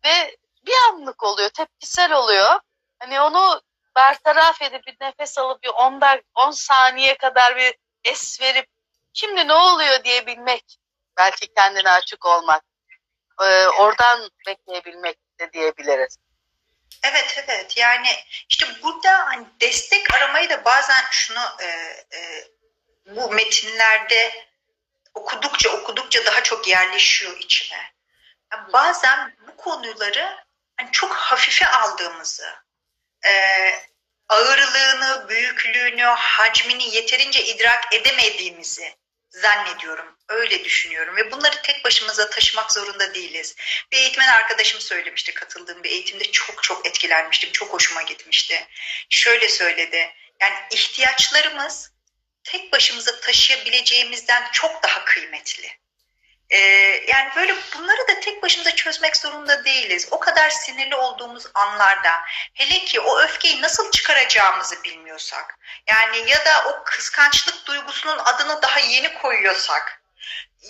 ve 0.05 0.37
bir 0.65 0.73
anlık 0.89 1.23
oluyor, 1.23 1.49
tepkisel 1.49 2.11
oluyor. 2.11 2.59
Hani 2.99 3.21
onu 3.21 3.61
bertaraf 3.95 4.61
edip 4.61 4.87
bir 4.87 4.97
nefes 5.01 5.37
alıp 5.37 5.63
bir 5.63 5.69
10 5.69 6.01
10 6.35 6.51
saniye 6.51 7.17
kadar 7.17 7.55
bir 7.55 7.75
es 8.03 8.41
verip 8.41 8.67
şimdi 9.13 9.47
ne 9.47 9.53
oluyor 9.53 10.03
diyebilmek. 10.03 10.77
Belki 11.17 11.53
kendine 11.53 11.89
açık 11.89 12.25
olmak. 12.25 12.63
Ee, 13.41 13.67
oradan 13.67 14.29
bekleyebilmek 14.47 15.17
de 15.39 15.53
diyebiliriz. 15.53 16.17
Evet 17.03 17.43
evet 17.47 17.77
yani 17.77 18.07
işte 18.49 18.65
burada 18.83 19.25
hani 19.25 19.45
destek 19.61 20.13
aramayı 20.13 20.49
da 20.49 20.65
bazen 20.65 21.03
şunu 21.11 21.43
e, 21.59 21.65
e, 22.17 22.47
bu 23.05 23.31
metinlerde 23.31 24.45
okudukça 25.13 25.69
okudukça 25.69 26.25
daha 26.25 26.43
çok 26.43 26.67
yerleşiyor 26.67 27.37
içime. 27.37 27.93
Yani 28.53 28.73
bazen 28.73 29.35
bu 29.47 29.57
konuları 29.57 30.45
hani 30.77 30.91
çok 30.91 31.13
hafife 31.13 31.67
aldığımızı, 31.67 32.55
e, 33.25 33.31
ağırlığını, 34.29 35.29
büyüklüğünü, 35.29 36.03
hacmini 36.03 36.95
yeterince 36.95 37.43
idrak 37.43 37.93
edemediğimizi 37.93 38.95
zannediyorum. 39.41 40.17
Öyle 40.29 40.63
düşünüyorum 40.63 41.15
ve 41.15 41.31
bunları 41.31 41.61
tek 41.61 41.85
başımıza 41.85 42.29
taşımak 42.29 42.71
zorunda 42.71 43.13
değiliz. 43.13 43.55
Bir 43.91 43.97
eğitmen 43.97 44.27
arkadaşım 44.27 44.81
söylemişti 44.81 45.33
katıldığım 45.33 45.83
bir 45.83 45.89
eğitimde 45.89 46.31
çok 46.31 46.63
çok 46.63 46.87
etkilenmiştim. 46.87 47.51
Çok 47.51 47.73
hoşuma 47.73 48.01
gitmişti. 48.01 48.67
Şöyle 49.09 49.49
söyledi. 49.49 50.13
Yani 50.41 50.55
ihtiyaçlarımız 50.71 51.91
tek 52.43 52.71
başımıza 52.71 53.19
taşıyabileceğimizden 53.19 54.51
çok 54.51 54.83
daha 54.83 55.05
kıymetli. 55.05 55.71
Ee, 56.49 56.57
yani 57.07 57.29
böyle 57.35 57.55
bunları 57.75 58.07
da 58.07 58.19
tek 58.19 58.43
başımıza 58.43 58.71
çözmek 58.71 59.17
zorunda 59.17 59.65
değiliz. 59.65 60.07
O 60.11 60.19
kadar 60.19 60.49
sinirli 60.49 60.95
olduğumuz 60.95 61.47
anlarda 61.53 62.11
hele 62.53 62.79
ki 62.79 62.99
o 62.99 63.19
öfkeyi 63.19 63.61
nasıl 63.61 63.91
çıkaracağımızı 63.91 64.83
bilmiyorsak 64.83 65.57
yani 65.87 66.29
ya 66.29 66.45
da 66.45 66.63
o 66.69 66.83
kıskançlık 66.83 67.65
duygusunun 67.65 68.17
adını 68.17 68.61
daha 68.61 68.79
yeni 68.79 69.13
koyuyorsak 69.13 70.01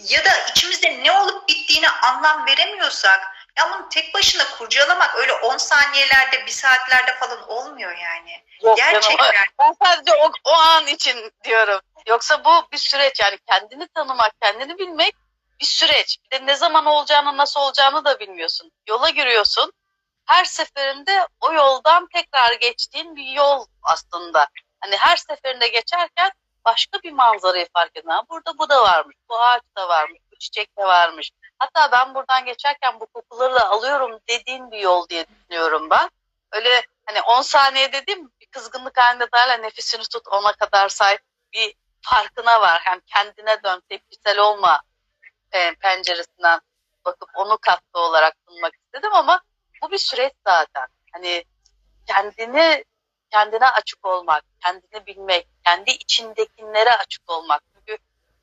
ya 0.04 0.26
da 0.26 0.30
içimizde 0.52 1.04
ne 1.04 1.12
olup 1.12 1.50
bittiğine 1.50 1.90
anlam 1.90 2.46
veremiyorsak 2.48 3.36
ya 3.58 3.70
bunu 3.72 3.90
tek 3.90 4.14
başına 4.14 4.44
kurcalamak 4.58 5.16
öyle 5.16 5.34
10 5.34 5.58
saniyelerde 5.58 6.46
bir 6.46 6.52
saatlerde 6.52 7.16
falan 7.16 7.50
olmuyor 7.50 7.98
yani. 7.98 8.44
Yok 8.64 8.78
Gerçekten. 8.78 9.18
canım, 9.18 9.46
Ben 9.60 9.74
sadece 9.86 10.14
o, 10.14 10.32
o 10.44 10.54
an 10.54 10.88
için 10.88 11.34
diyorum. 11.44 11.80
Yoksa 12.08 12.46
bu 12.46 12.68
bir 12.72 12.78
süreç 12.78 13.20
yani 13.20 13.38
kendini 13.48 13.88
tanımak, 13.88 14.32
kendini 14.42 14.78
bilmek 14.78 15.16
bir 15.60 15.66
süreç. 15.66 16.18
Bir 16.24 16.40
de 16.40 16.46
ne 16.46 16.56
zaman 16.56 16.86
olacağını, 16.86 17.38
nasıl 17.38 17.60
olacağını 17.60 18.06
da 18.06 18.20
bilmiyorsun. 18.20 18.72
Yola 18.90 19.10
giriyorsun. 19.10 19.74
Her 20.26 20.46
seferinde 20.46 21.28
o 21.42 21.54
yoldan 21.54 22.08
tekrar 22.14 22.54
geçtiğin 22.54 23.16
bir 23.16 23.26
yol 23.28 23.66
aslında. 23.84 24.48
Hani 24.80 24.98
her 24.98 25.18
seferinde 25.18 25.68
geçerken 25.68 26.32
başka 26.66 27.00
bir 27.04 27.12
manzarayı 27.12 27.68
fark 27.74 27.98
ediyorsun. 27.98 28.26
Burada 28.30 28.58
bu 28.58 28.70
da 28.70 28.84
varmış, 28.84 29.16
bu 29.30 29.40
ağaç 29.40 29.62
da 29.78 29.90
varmış, 29.90 30.20
bu 30.32 30.36
çiçek 30.40 30.78
de 30.78 30.84
varmış. 30.84 31.32
Hatta 31.60 31.92
ben 31.92 32.16
buradan 32.16 32.46
geçerken 32.46 33.00
bu 33.00 33.06
kokuları 33.06 33.56
da 33.56 33.70
alıyorum 33.70 34.20
dediğin 34.30 34.72
bir 34.72 34.80
yol 34.80 35.10
diye 35.10 35.26
düşünüyorum 35.28 35.90
ben. 35.90 36.10
öyle 36.52 36.82
hani 37.06 37.22
10 37.22 37.42
saniye 37.42 37.94
dedim 37.94 38.32
bir 38.42 38.46
kızgınlık 38.46 38.98
halinde 38.98 39.28
derler 39.34 39.62
nefesini 39.62 40.04
tut 40.04 40.28
ona 40.28 40.54
kadar 40.54 40.90
say 40.90 41.18
bir 41.54 41.76
farkına 42.02 42.62
var. 42.62 42.82
Hem 42.84 43.00
kendine 43.00 43.64
dön 43.64 43.82
tepkisel 43.90 44.40
olma 44.40 44.82
penceresinden 45.80 46.60
bakıp 47.06 47.30
onu 47.36 47.58
katlı 47.58 48.00
olarak 48.00 48.36
sunmak 48.50 48.74
istedim 48.76 49.14
ama 49.14 49.42
bu 49.82 49.92
bir 49.92 49.98
süreç 49.98 50.34
zaten. 50.48 50.88
Hani 51.14 51.46
kendini 52.08 52.84
kendine 53.32 53.70
açık 53.70 54.06
olmak, 54.06 54.44
kendini 54.64 55.06
bilmek, 55.06 55.48
kendi 55.66 55.92
içindekilere 55.92 56.96
açık 56.96 57.32
olmak. 57.32 57.62
Çünkü 57.74 57.98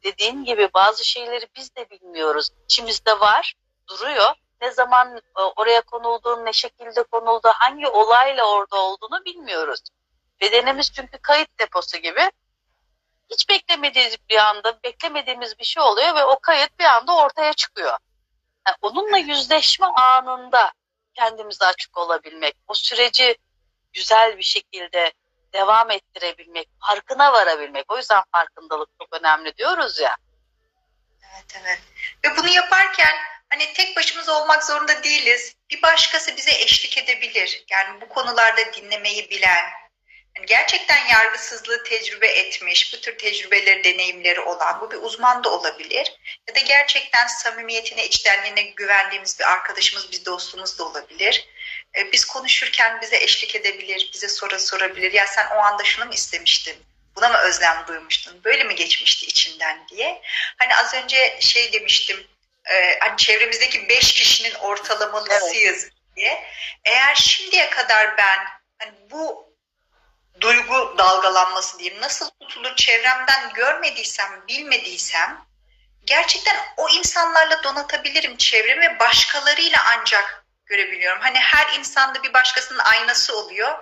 dediğin 0.05 0.45
gibi 0.45 0.69
bazı 0.75 1.05
şeyleri 1.05 1.47
biz 1.57 1.77
de 1.77 1.91
bilmiyoruz. 1.91 2.49
İçimizde 2.65 3.21
var, 3.21 3.55
duruyor. 3.89 4.35
Ne 4.61 4.71
zaman 4.71 5.17
e, 5.17 5.41
oraya 5.57 5.81
konulduğunu, 5.81 6.45
ne 6.45 6.53
şekilde 6.53 7.03
konuldu, 7.03 7.49
hangi 7.55 7.89
olayla 7.89 8.45
orada 8.45 8.77
olduğunu 8.77 9.25
bilmiyoruz. 9.25 9.81
Bedenimiz 10.41 10.93
çünkü 10.93 11.19
kayıt 11.19 11.59
deposu 11.59 11.99
gibi. 11.99 12.31
Hiç 13.33 13.49
beklemediğimiz 13.49 14.17
bir 14.31 14.37
anda, 14.37 14.83
beklemediğimiz 14.85 15.59
bir 15.59 15.65
şey 15.65 15.83
oluyor 15.83 16.15
ve 16.15 16.25
o 16.25 16.39
kayıt 16.41 16.79
bir 16.79 16.85
anda 16.85 17.17
ortaya 17.17 17.53
çıkıyor. 17.53 17.99
Yani 18.67 18.77
onunla 18.83 19.19
yüzleşme 19.19 19.87
anında 19.87 20.73
kendimize 21.15 21.65
açık 21.65 21.99
olabilmek, 21.99 22.55
o 22.69 22.75
süreci 22.75 23.37
güzel 23.93 24.39
bir 24.39 24.43
şekilde 24.43 25.13
devam 25.53 25.91
ettirebilmek, 25.91 26.69
farkına 26.89 27.33
varabilmek. 27.33 27.93
O 27.93 27.97
yüzden 27.97 28.23
farkındalık 28.33 28.89
çok 29.01 29.21
önemli 29.21 29.57
diyoruz 29.57 30.01
ya. 30.01 30.17
Evet 31.35 31.61
evet. 31.63 31.81
Ve 32.25 32.37
bunu 32.37 32.49
yaparken 32.49 33.17
hani 33.49 33.73
tek 33.73 33.97
başımıza 33.97 34.43
olmak 34.43 34.65
zorunda 34.65 35.03
değiliz. 35.03 35.57
Bir 35.71 35.83
başkası 35.83 36.37
bize 36.37 36.51
eşlik 36.51 36.99
edebilir. 36.99 37.65
Yani 37.71 38.01
bu 38.01 38.09
konularda 38.09 38.73
dinlemeyi 38.73 39.31
bilen, 39.31 39.65
yani 40.37 40.47
gerçekten 40.47 41.07
yargısızlığı 41.07 41.83
tecrübe 41.85 42.27
etmiş, 42.27 42.95
bu 42.95 43.01
tür 43.01 43.19
tecrübeleri, 43.19 43.85
deneyimleri 43.85 44.41
olan, 44.41 44.81
bu 44.81 44.91
bir 44.91 44.97
uzman 44.97 45.45
da 45.45 45.51
olabilir. 45.51 46.17
Ya 46.49 46.55
da 46.55 46.61
gerçekten 46.61 47.27
samimiyetine, 47.27 48.07
içtenliğine 48.07 48.63
güvendiğimiz 48.63 49.39
bir 49.39 49.53
arkadaşımız, 49.53 50.13
bir 50.13 50.25
dostumuz 50.25 50.79
da 50.79 50.85
olabilir. 50.85 51.49
Ee, 51.97 52.13
biz 52.13 52.25
konuşurken 52.25 53.01
bize 53.01 53.17
eşlik 53.17 53.57
edebilir, 53.57 54.11
bize 54.15 54.29
soru 54.29 54.59
sorabilir. 54.59 55.13
Ya 55.13 55.27
sen 55.27 55.47
o 55.47 55.59
anda 55.59 55.85
şunu 55.85 56.05
mu 56.05 56.15
istemiştin? 56.15 56.77
Buna 57.17 57.29
mı 57.29 57.39
özlem 57.39 57.85
duymuştun? 57.89 58.45
Böyle 58.45 58.65
mi 58.65 58.75
geçmişti 58.75 59.27
içinden 59.27 59.89
diye. 59.89 60.23
Hani 60.59 60.77
az 60.77 60.95
önce 60.95 61.39
şey 61.41 61.73
demiştim, 61.73 62.27
e, 62.71 62.99
hani 62.99 63.17
çevremizdeki 63.17 63.89
beş 63.89 64.13
kişinin 64.13 64.55
ortalamalısıyız 64.55 65.89
diye. 66.17 66.45
Eğer 66.85 67.15
şimdiye 67.15 67.71
kadar 67.71 68.17
ben 68.17 68.39
hani 68.79 68.93
bu 69.11 69.52
duygu 70.41 70.95
dalgalanması 70.99 71.79
diyeyim 71.79 72.01
nasıl 72.01 72.31
tutulur 72.41 72.77
çevremden 72.77 73.53
görmediysem, 73.55 74.45
bilmediysem 74.49 75.47
gerçekten 76.05 76.57
o 76.77 76.89
insanlarla 76.89 77.63
donatabilirim 77.63 78.37
çevremi 78.37 78.99
başkalarıyla 78.99 79.79
ancak 79.99 80.45
görebiliyorum. 80.67 81.23
Hani 81.23 81.39
her 81.39 81.79
insanda 81.79 82.23
bir 82.23 82.33
başkasının 82.33 82.79
aynası 82.79 83.37
oluyor. 83.39 83.79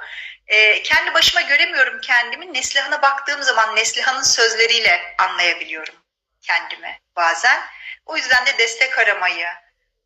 Ee, 0.47 0.83
kendi 0.83 1.15
başıma 1.15 1.41
göremiyorum 1.41 2.01
kendimi. 2.01 2.55
Neslihan'a 2.55 3.03
baktığım 3.03 3.43
zaman 3.43 3.77
Neslihan'ın 3.77 4.23
sözleriyle 4.23 5.15
anlayabiliyorum 5.19 5.95
kendimi 6.43 7.01
bazen. 7.17 7.61
O 8.07 8.17
yüzden 8.17 8.47
de 8.47 8.59
destek 8.59 8.99
aramayı 8.99 9.47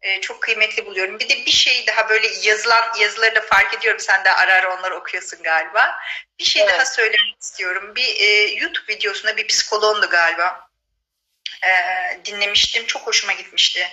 e, 0.04 0.20
çok 0.20 0.42
kıymetli 0.42 0.86
buluyorum. 0.86 1.18
Bir 1.20 1.28
de 1.28 1.46
bir 1.46 1.50
şey 1.50 1.86
daha 1.86 2.08
böyle 2.08 2.28
yazılan 2.42 2.92
yazıları 2.98 3.34
da 3.34 3.40
fark 3.40 3.74
ediyorum. 3.74 4.00
Sen 4.00 4.24
de 4.24 4.32
ara 4.32 4.54
ara 4.54 4.78
onları 4.78 4.96
okuyorsun 4.96 5.42
galiba. 5.42 5.98
Bir 6.38 6.44
şey 6.44 6.62
Evet. 6.62 6.72
daha 6.74 6.84
söylemek 6.86 7.36
istiyorum. 7.40 7.94
Bir 7.96 8.20
e, 8.20 8.54
YouTube 8.54 8.94
videosunda 8.94 9.36
bir 9.36 9.46
psikoloğundu 9.46 10.10
galiba. 10.10 10.68
E, 11.64 11.70
dinlemiştim. 12.24 12.86
Çok 12.86 13.06
hoşuma 13.06 13.32
gitmişti. 13.32 13.88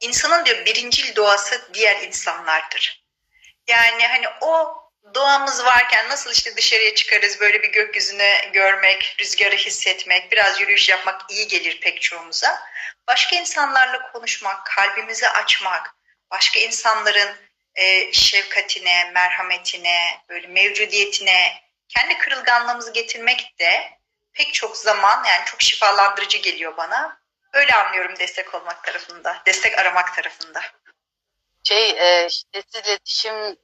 İnsanın 0.00 0.44
diyor 0.44 0.64
birincil 0.64 1.16
doğası 1.16 1.68
diğer 1.74 2.02
insanlardır. 2.02 3.04
Yani 3.68 4.06
hani 4.06 4.26
o 4.40 4.77
doğamız 5.14 5.64
varken 5.64 6.08
nasıl 6.08 6.32
işte 6.32 6.56
dışarıya 6.56 6.94
çıkarız 6.94 7.40
böyle 7.40 7.62
bir 7.62 7.72
gökyüzünü 7.72 8.52
görmek, 8.52 9.16
rüzgarı 9.20 9.56
hissetmek, 9.56 10.32
biraz 10.32 10.60
yürüyüş 10.60 10.88
yapmak 10.88 11.20
iyi 11.30 11.48
gelir 11.48 11.80
pek 11.80 12.02
çoğumuza. 12.02 12.60
Başka 13.08 13.36
insanlarla 13.36 14.12
konuşmak, 14.12 14.66
kalbimizi 14.66 15.28
açmak, 15.28 15.94
başka 16.30 16.60
insanların 16.60 17.36
e, 17.74 18.12
şefkatine, 18.12 19.10
merhametine, 19.14 20.20
böyle 20.28 20.46
mevcudiyetine, 20.46 21.62
kendi 21.88 22.18
kırılganlığımızı 22.18 22.92
getirmek 22.92 23.58
de 23.58 23.98
pek 24.32 24.54
çok 24.54 24.76
zaman 24.76 25.24
yani 25.24 25.44
çok 25.46 25.62
şifalandırıcı 25.62 26.38
geliyor 26.38 26.76
bana. 26.76 27.20
Öyle 27.52 27.74
anlıyorum 27.74 28.18
destek 28.18 28.54
olmak 28.54 28.84
tarafında, 28.84 29.42
destek 29.46 29.78
aramak 29.78 30.14
tarafında. 30.14 30.60
Şey, 31.64 31.90
e, 31.90 32.28
şiddetsiz 32.30 32.88
iletişim 32.88 33.56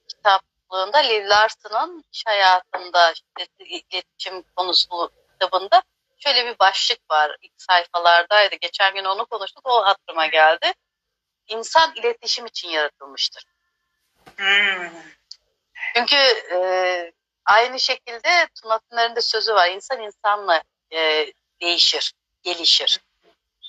kitaplığında 0.75 0.99
Liv 0.99 1.29
Larson'ın 1.29 2.05
iş 2.13 2.23
hayatında 2.27 3.15
şiddetsiz 3.15 3.83
iletişim 3.93 4.45
konusu 4.57 5.11
kitabında 5.33 5.83
şöyle 6.19 6.47
bir 6.47 6.59
başlık 6.59 7.11
var. 7.11 7.37
İlk 7.43 7.53
sayfalardaydı. 7.57 8.55
Geçen 8.55 8.95
gün 8.95 9.05
onu 9.05 9.27
konuştuk. 9.27 9.67
O 9.67 9.87
hatırıma 9.87 10.27
geldi. 10.27 10.73
İnsan 11.49 11.93
iletişim 11.95 12.47
için 12.47 12.69
yaratılmıştır. 12.69 13.45
Hmm. 14.37 14.91
Çünkü 15.97 16.17
e, 16.53 17.13
aynı 17.45 17.81
şekilde 17.81 18.49
Tuna 18.63 19.21
sözü 19.21 19.55
var. 19.55 19.71
İnsan 19.71 20.01
insanla 20.01 20.63
e, 20.93 21.27
değişir, 21.61 22.13
gelişir. 22.43 23.01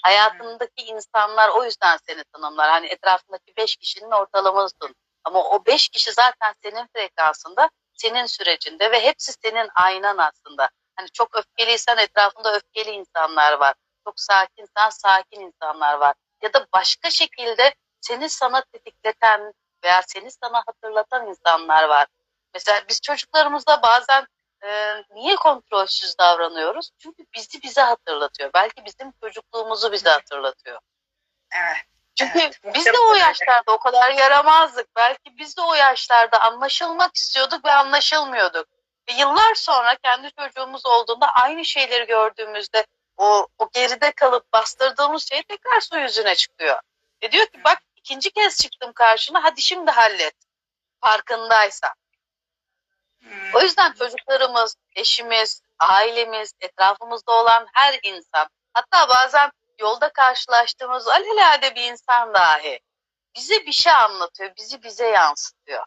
Hayatındaki 0.03 0.83
insanlar 0.83 1.49
o 1.49 1.63
yüzden 1.63 1.97
seni 2.07 2.23
tanımlar. 2.23 2.69
Hani 2.69 2.87
etrafındaki 2.87 3.53
beş 3.57 3.75
kişinin 3.75 4.11
ortalamasısın. 4.11 4.95
Ama 5.25 5.43
o 5.43 5.65
beş 5.65 5.89
kişi 5.89 6.11
zaten 6.11 6.53
senin 6.63 6.87
frekansında, 6.87 7.69
senin 7.93 8.25
sürecinde 8.25 8.91
ve 8.91 9.03
hepsi 9.03 9.33
senin 9.43 9.69
aynan 9.75 10.17
aslında. 10.17 10.69
Hani 10.95 11.09
çok 11.13 11.35
öfkeliysen 11.35 11.97
etrafında 11.97 12.55
öfkeli 12.55 12.89
insanlar 12.89 13.53
var. 13.53 13.73
Çok 14.07 14.19
sakinsen 14.19 14.89
sakin 14.89 15.39
insanlar 15.39 15.93
var. 15.93 16.15
Ya 16.41 16.53
da 16.53 16.67
başka 16.73 17.09
şekilde 17.09 17.75
seni 18.01 18.29
sana 18.29 18.63
tetikleten 18.73 19.53
veya 19.83 20.01
seni 20.07 20.31
sana 20.31 20.63
hatırlatan 20.67 21.27
insanlar 21.27 21.83
var. 21.89 22.07
Mesela 22.53 22.81
biz 22.89 23.01
çocuklarımızda 23.01 23.81
bazen 23.81 24.27
e, 24.63 24.95
niye 25.13 25.35
kontrolsüz 25.35 26.17
davranıyoruz? 26.19 26.89
Çünkü 26.99 27.23
bizi 27.35 27.63
bize 27.63 27.81
hatırlatıyor. 27.81 28.49
Belki 28.53 28.85
bizim 28.85 29.11
çocukluğumuzu 29.21 29.91
bize 29.91 30.09
hatırlatıyor. 30.09 30.79
Evet. 31.55 31.77
Çünkü 32.15 32.39
Evet, 32.39 32.59
biz 32.75 32.85
de. 32.85 32.91
Yaşlarda 33.27 33.71
o 33.71 33.79
kadar 33.79 34.11
yaramazdık. 34.11 34.95
Belki 34.95 35.37
biz 35.37 35.57
de 35.57 35.61
o 35.61 35.73
yaşlarda 35.73 36.41
anlaşılmak 36.41 37.17
istiyorduk 37.17 37.65
ve 37.65 37.71
anlaşılmıyorduk. 37.71 38.67
Ve 39.09 39.13
yıllar 39.13 39.55
sonra 39.55 39.95
kendi 39.95 40.31
çocuğumuz 40.39 40.85
olduğunda 40.85 41.33
aynı 41.33 41.65
şeyleri 41.65 42.07
gördüğümüzde 42.07 42.85
o, 43.17 43.47
o 43.57 43.69
geride 43.73 44.11
kalıp 44.11 44.53
bastırdığımız 44.53 45.29
şey 45.29 45.43
tekrar 45.43 45.81
su 45.81 45.99
yüzüne 45.99 46.35
çıkıyor. 46.35 46.79
Ve 47.23 47.31
diyor 47.31 47.45
ki 47.45 47.63
bak 47.63 47.81
ikinci 47.95 48.31
kez 48.31 48.61
çıktım 48.61 48.93
karşına 48.93 49.43
hadi 49.43 49.61
şimdi 49.61 49.91
hallet. 49.91 50.35
Farkındaysan. 51.01 51.93
O 53.53 53.61
yüzden 53.61 53.93
çocuklarımız, 53.93 54.75
eşimiz, 54.95 55.61
ailemiz, 55.79 56.53
etrafımızda 56.59 57.31
olan 57.31 57.67
her 57.73 57.99
insan, 58.03 58.47
hatta 58.73 59.09
bazen 59.09 59.51
yolda 59.79 60.09
karşılaştığımız 60.09 61.07
alelade 61.07 61.75
bir 61.75 61.91
insan 61.91 62.33
dahi 62.33 62.79
bize 63.35 63.65
bir 63.65 63.71
şey 63.71 63.93
anlatıyor, 63.93 64.51
bizi 64.57 64.83
bize 64.83 65.07
yansıtıyor. 65.07 65.85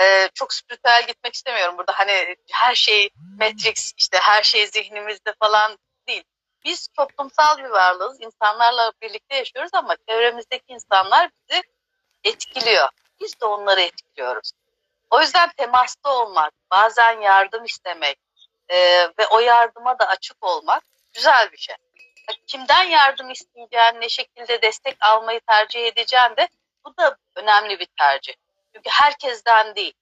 Ee, 0.00 0.28
çok 0.34 0.54
spiritüel 0.54 1.06
gitmek 1.06 1.34
istemiyorum 1.34 1.78
burada. 1.78 1.92
Hani 1.98 2.36
her 2.52 2.74
şey 2.74 3.10
Matrix, 3.40 3.92
işte 3.96 4.18
her 4.18 4.42
şey 4.42 4.66
zihnimizde 4.66 5.34
falan 5.42 5.78
değil. 6.08 6.24
Biz 6.64 6.88
toplumsal 6.96 7.58
bir 7.58 7.70
varlığız, 7.70 8.20
insanlarla 8.20 8.92
birlikte 9.02 9.36
yaşıyoruz 9.36 9.70
ama 9.74 9.96
çevremizdeki 10.08 10.64
insanlar 10.68 11.30
bizi 11.30 11.62
etkiliyor. 12.24 12.88
Biz 13.20 13.40
de 13.40 13.46
onları 13.46 13.80
etkiliyoruz. 13.80 14.50
O 15.10 15.20
yüzden 15.20 15.50
temasta 15.56 16.14
olmak, 16.14 16.52
bazen 16.70 17.20
yardım 17.20 17.64
istemek 17.64 18.18
e, 18.68 18.76
ve 19.18 19.26
o 19.30 19.38
yardıma 19.38 19.98
da 19.98 20.08
açık 20.08 20.36
olmak 20.44 20.82
güzel 21.12 21.52
bir 21.52 21.58
şey. 21.58 21.76
Kimden 22.46 22.82
yardım 22.82 23.30
isteyeceğin, 23.30 24.00
ne 24.00 24.08
şekilde 24.08 24.62
destek 24.62 24.96
almayı 25.00 25.40
tercih 25.40 25.86
edeceğin 25.86 26.36
de 26.36 26.48
bu 26.84 26.96
da 26.96 27.16
önemli 27.36 27.78
bir 27.78 27.88
tercih. 27.98 28.34
Çünkü 28.74 28.90
herkesten 28.90 29.76
değil. 29.76 29.94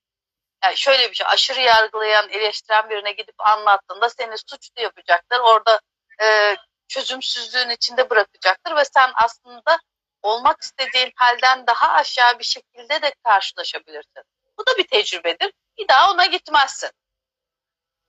Yani 0.65 0.77
şöyle 0.77 1.11
bir 1.11 1.15
şey, 1.15 1.27
aşırı 1.27 1.61
yargılayan, 1.61 2.29
eleştiren 2.29 2.91
birine 2.91 3.13
gidip 3.13 3.35
anlattığında 3.39 4.09
seni 4.09 4.39
suçlu 4.39 4.83
yapacaktır. 4.83 5.41
Orada 5.41 5.81
e, 6.23 6.57
çözümsüzlüğün 6.89 7.71
içinde 7.71 8.11
bırakacaktır 8.11 8.77
ve 8.77 8.85
sen 8.85 9.11
aslında 9.15 9.79
olmak 10.23 10.63
istediğin 10.63 11.13
halden 11.17 11.67
daha 11.67 11.93
aşağı 11.93 12.39
bir 12.39 12.45
şekilde 12.45 13.03
de 13.03 13.15
karşılaşabilirsin. 13.25 14.23
Bu 14.59 14.67
da 14.67 14.77
bir 14.79 14.87
tecrübedir. 14.87 15.53
Bir 15.79 15.89
daha 15.89 16.13
ona 16.13 16.27
gitmezsin. 16.27 16.91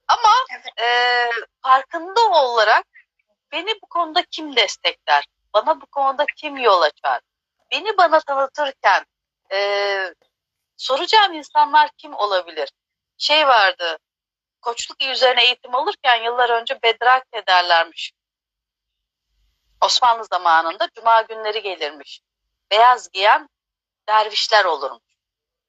Ama 0.07 0.29
Evet. 0.51 0.79
e, 0.79 1.29
farkında 1.61 2.21
olarak 2.21 2.85
beni 3.51 3.75
bu 3.83 3.87
konuda 3.89 4.23
kim 4.31 4.55
destekler? 4.55 5.25
Bana 5.53 5.81
bu 5.81 5.85
konuda 5.85 6.25
kim 6.37 6.57
yol 6.57 6.81
açar? 6.81 7.21
Beni 7.71 7.97
bana 7.97 8.19
tanıtırken 8.19 9.05
e, 9.51 10.13
soracağım 10.77 11.33
insanlar 11.33 11.89
kim 11.97 12.13
olabilir? 12.13 12.69
Şey 13.17 13.47
vardı, 13.47 13.97
koçluk 14.61 15.01
üzerine 15.01 15.43
eğitim 15.43 15.75
alırken 15.75 16.23
yıllar 16.23 16.49
önce 16.49 16.79
bedrak 16.83 17.23
ederlermiş. 17.33 18.11
Osmanlı 19.81 20.25
zamanında 20.25 20.89
cuma 20.95 21.21
günleri 21.21 21.61
gelirmiş. 21.61 22.21
Beyaz 22.71 23.09
giyen 23.09 23.49
dervişler 24.09 24.65
olurmuş. 24.65 25.09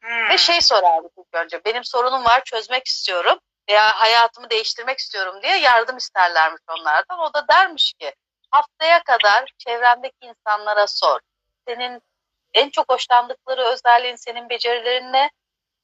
Hmm. 0.03 0.29
Ve 0.29 0.39
şey 0.39 0.61
sorardık 0.61 1.13
ilk 1.19 1.35
önce. 1.35 1.65
Benim 1.65 1.85
sorunum 1.85 2.25
var 2.25 2.45
çözmek 2.45 2.87
istiyorum 2.87 3.39
veya 3.69 4.01
hayatımı 4.01 4.51
değiştirmek 4.51 4.99
istiyorum 4.99 5.43
diye 5.43 5.57
yardım 5.57 5.97
isterlermiş 5.97 6.63
onlardan. 6.69 7.19
O 7.19 7.35
da 7.35 7.49
dermiş 7.49 7.93
ki 7.93 8.15
haftaya 8.51 9.03
kadar 9.03 9.51
çevrendeki 9.59 10.17
insanlara 10.23 10.87
sor. 10.87 11.21
Senin 11.71 12.03
en 12.55 12.71
çok 12.71 12.93
hoşlandıkları 12.93 13.63
özelliğin 13.63 14.17
senin 14.17 14.51
becerilerin 14.51 15.13
ne? 15.13 15.31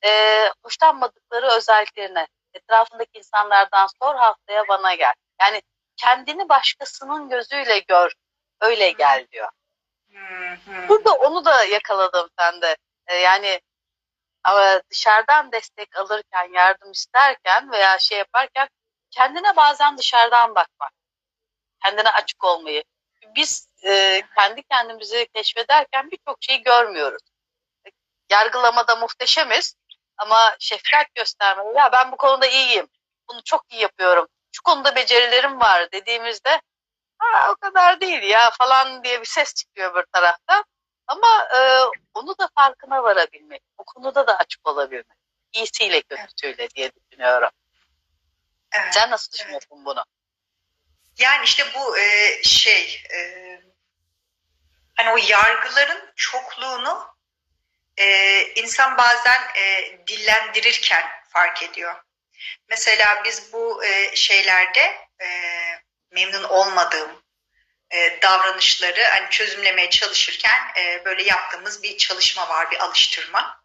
Ee, 0.05 0.51
hoşlanmadıkları 0.63 1.47
özelliklerine 1.47 2.27
etrafındaki 2.55 3.19
insanlardan 3.19 3.89
sor 4.03 4.15
haftaya 4.15 4.69
bana 4.69 4.95
gel. 4.95 5.13
Yani 5.41 5.63
kendini 5.97 6.49
başkasının 6.49 7.29
gözüyle 7.29 7.79
gör 7.79 8.13
öyle 8.61 8.91
gel 8.91 9.27
diyor. 9.33 9.49
Hı. 10.13 10.89
Burada 10.89 11.13
onu 11.13 11.45
da 11.45 11.65
yakaladım 11.65 12.29
sende. 12.39 12.77
Ee, 13.07 13.17
yani 13.17 13.61
ama 14.45 14.81
dışarıdan 14.91 15.53
destek 15.53 15.97
alırken, 15.97 16.53
yardım 16.53 16.93
isterken 16.93 17.73
veya 17.73 17.99
şey 17.99 18.19
yaparken 18.19 18.69
kendine 19.11 19.57
bazen 19.57 19.99
dışarıdan 19.99 20.55
bakmak. 20.55 20.93
Kendine 21.85 22.11
açık 22.11 22.45
olmayı. 22.45 22.85
Biz 23.37 23.69
e, 23.87 24.23
kendi 24.39 24.63
kendimizi 24.63 25.29
keşfederken 25.35 26.11
birçok 26.11 26.37
şeyi 26.41 26.63
görmüyoruz. 26.63 27.23
Yargılamada 28.31 28.97
muhteşemiz 28.97 29.75
ama 30.19 30.57
şefkat 30.59 31.15
göstermeli. 31.15 31.79
Ya 31.79 31.93
ben 31.93 32.13
bu 32.13 32.17
konuda 32.17 32.47
iyiyim. 32.47 32.89
Bunu 33.29 33.45
çok 33.45 33.73
iyi 33.73 33.83
yapıyorum. 33.83 34.29
Şu 34.53 34.63
konuda 34.63 34.97
becerilerim 34.97 35.61
var 35.61 35.93
dediğimizde 35.93 36.61
ha, 37.19 37.53
o 37.53 37.57
kadar 37.57 38.01
değil 38.01 38.23
ya 38.23 38.51
falan 38.59 39.05
diye 39.05 39.21
bir 39.21 39.27
ses 39.27 39.55
çıkıyor 39.55 39.95
bir 39.95 40.05
taraftan. 40.13 40.65
Ama 41.07 41.49
e, 41.57 41.59
onu 42.15 42.39
da 42.39 42.49
farkına 42.55 43.03
varabilmek, 43.03 43.63
o 43.79 43.85
konuda 43.85 44.27
da 44.27 44.39
açık 44.39 44.69
olabilmek. 44.69 45.19
İyisiyle 45.53 46.03
kötüsüyle 46.03 46.71
diye 46.71 46.91
düşünüyorum. 46.93 47.51
Evet. 48.73 48.95
Sen 48.95 49.11
nasıl 49.11 49.33
düşünüyorsun 49.33 49.85
bunu? 49.85 50.05
Yani 51.19 51.45
işte 51.45 51.65
bu 51.75 51.99
e, 51.99 52.43
şey 52.43 53.03
e, 53.15 53.21
hani 54.97 55.11
o 55.11 55.17
yargıların 55.17 56.13
çokluğunu 56.17 57.17
e, 57.97 58.41
insan 58.55 58.99
bazen 58.99 59.41
e, 59.57 59.93
dillendirirken 60.07 61.05
fark 61.29 61.63
ediyor. 61.63 61.95
Mesela 62.69 63.23
biz 63.25 63.53
bu 63.53 63.85
e, 63.85 64.17
şeylerde 64.17 65.09
e, 65.23 65.29
memnun 66.11 66.43
olmadığım 66.43 67.23
e, 67.91 68.23
davranışları 68.23 69.05
hani 69.05 69.31
çözümlemeye 69.31 69.91
çalışırken 69.91 70.73
e, 70.79 71.05
böyle 71.05 71.23
yaptığımız 71.23 71.83
bir 71.83 71.99
çalışma 71.99 72.49
var, 72.49 72.71
bir 72.71 72.85
alıştırma. 72.85 73.63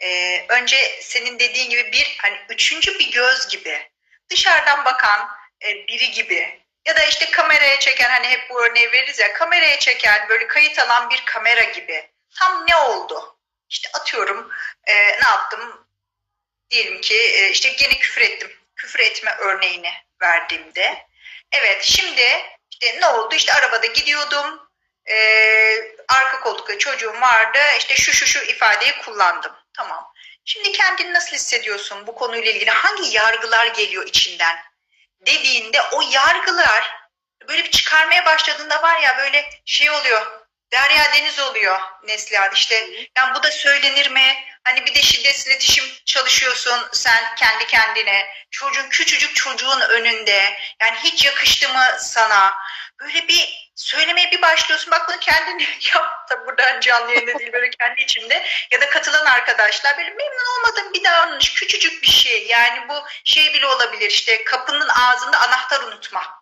E, 0.00 0.40
önce 0.48 1.00
senin 1.02 1.38
dediğin 1.38 1.70
gibi 1.70 1.92
bir 1.92 2.16
hani 2.18 2.38
üçüncü 2.48 2.98
bir 2.98 3.10
göz 3.10 3.48
gibi 3.48 3.90
dışarıdan 4.30 4.84
bakan 4.84 5.28
e, 5.62 5.86
biri 5.86 6.10
gibi 6.10 6.59
ya 6.84 6.96
da 6.96 7.04
işte 7.04 7.30
kameraya 7.30 7.78
çeken 7.78 8.10
hani 8.10 8.26
hep 8.26 8.50
bu 8.50 8.64
örneği 8.64 8.92
veririz 8.92 9.18
ya 9.18 9.32
kameraya 9.32 9.78
çeken 9.78 10.28
böyle 10.28 10.46
kayıt 10.46 10.78
alan 10.78 11.10
bir 11.10 11.22
kamera 11.24 11.62
gibi. 11.62 12.10
Tam 12.38 12.66
ne 12.68 12.76
oldu? 12.76 13.36
İşte 13.68 13.88
atıyorum 13.94 14.50
e, 14.86 14.94
ne 14.94 15.28
yaptım? 15.28 15.86
Diyelim 16.70 17.00
ki 17.00 17.14
e, 17.14 17.50
işte 17.50 17.68
gene 17.68 17.98
küfür 17.98 18.20
ettim. 18.20 18.52
Küfür 18.76 19.00
etme 19.00 19.36
örneğini 19.38 19.92
verdiğimde. 20.22 21.06
Evet 21.52 21.82
şimdi 21.82 22.44
işte 22.70 23.00
ne 23.00 23.06
oldu? 23.06 23.34
İşte 23.34 23.52
arabada 23.52 23.86
gidiyordum. 23.86 24.70
E, 25.06 25.16
arka 26.08 26.40
koltukta 26.40 26.78
çocuğum 26.78 27.20
vardı. 27.20 27.58
İşte 27.78 27.96
şu 27.96 28.12
şu 28.12 28.26
şu 28.26 28.42
ifadeyi 28.42 28.92
kullandım. 28.98 29.52
Tamam. 29.76 30.12
Şimdi 30.44 30.72
kendini 30.72 31.12
nasıl 31.12 31.36
hissediyorsun 31.36 32.06
bu 32.06 32.14
konuyla 32.14 32.52
ilgili? 32.52 32.70
Hangi 32.70 33.16
yargılar 33.16 33.66
geliyor 33.66 34.06
içinden? 34.06 34.69
Dediğinde 35.26 35.82
o 35.82 36.02
yargılar 36.12 36.90
böyle 37.48 37.64
bir 37.64 37.70
çıkarmaya 37.70 38.24
başladığında 38.24 38.82
var 38.82 39.00
ya 39.00 39.18
böyle 39.18 39.50
şey 39.64 39.90
oluyor. 39.90 40.40
Derya 40.72 41.12
deniz 41.12 41.40
oluyor 41.40 41.80
Neslihan. 42.04 42.52
İşte 42.54 42.90
yani 43.16 43.34
bu 43.34 43.42
da 43.42 43.50
söylenir 43.50 44.10
mi? 44.10 44.44
Hani 44.64 44.86
bir 44.86 44.94
de 44.94 45.02
şiddetsiz 45.02 45.46
iletişim 45.46 45.84
çalışıyorsun 46.04 46.88
sen 46.92 47.34
kendi 47.34 47.66
kendine. 47.66 48.26
Çocuğun 48.50 48.88
küçücük 48.88 49.36
çocuğun 49.36 49.80
önünde. 49.80 50.58
Yani 50.80 50.98
hiç 51.04 51.24
yakıştı 51.24 51.68
mı 51.68 51.86
sana? 51.98 52.56
Böyle 53.00 53.28
bir 53.28 53.72
söylemeye 53.74 54.30
bir 54.30 54.42
başlıyorsun. 54.42 54.90
Bak 54.90 55.08
bunu 55.08 55.18
kendin 55.18 55.58
yap. 55.94 56.28
Tabii 56.28 56.46
buradan 56.46 56.80
canlı 56.80 57.12
yayında 57.12 57.38
değil 57.38 57.52
böyle 57.52 57.70
kendi 57.70 58.02
içinde. 58.02 58.46
Ya 58.70 58.80
da 58.80 58.88
katılan 58.90 59.26
arkadaşlar 59.26 59.98
böyle 59.98 60.10
memnun 60.10 60.58
olmadığım 60.58 60.94
bir 60.94 61.04
davranış. 61.04 61.54
Küçücük 61.54 62.02
bir 62.02 62.10
şey. 62.10 62.46
Yani 62.46 62.88
bu 62.88 63.06
şey 63.24 63.54
bile 63.54 63.66
olabilir 63.66 64.10
işte 64.10 64.44
kapının 64.44 64.88
ağzında 64.88 65.38
anahtar 65.38 65.80
unutma. 65.80 66.40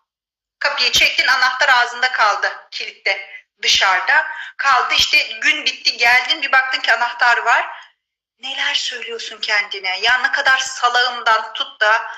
Kapıyı 0.59 0.91
çektin 0.91 1.27
anahtar 1.27 1.69
ağzında 1.69 2.11
kaldı 2.11 2.67
kilitte 2.71 3.29
dışarıda. 3.61 4.27
Kaldı 4.57 4.93
işte 4.97 5.17
gün 5.41 5.65
bitti 5.65 5.97
geldin 5.97 6.41
bir 6.41 6.51
baktın 6.51 6.81
ki 6.81 6.93
anahtar 6.93 7.37
var. 7.37 7.67
Neler 8.39 8.73
söylüyorsun 8.73 9.39
kendine? 9.41 9.99
Ya 9.99 10.17
ne 10.17 10.31
kadar 10.31 10.57
salağımdan 10.57 11.53
tut 11.53 11.81
da 11.81 12.11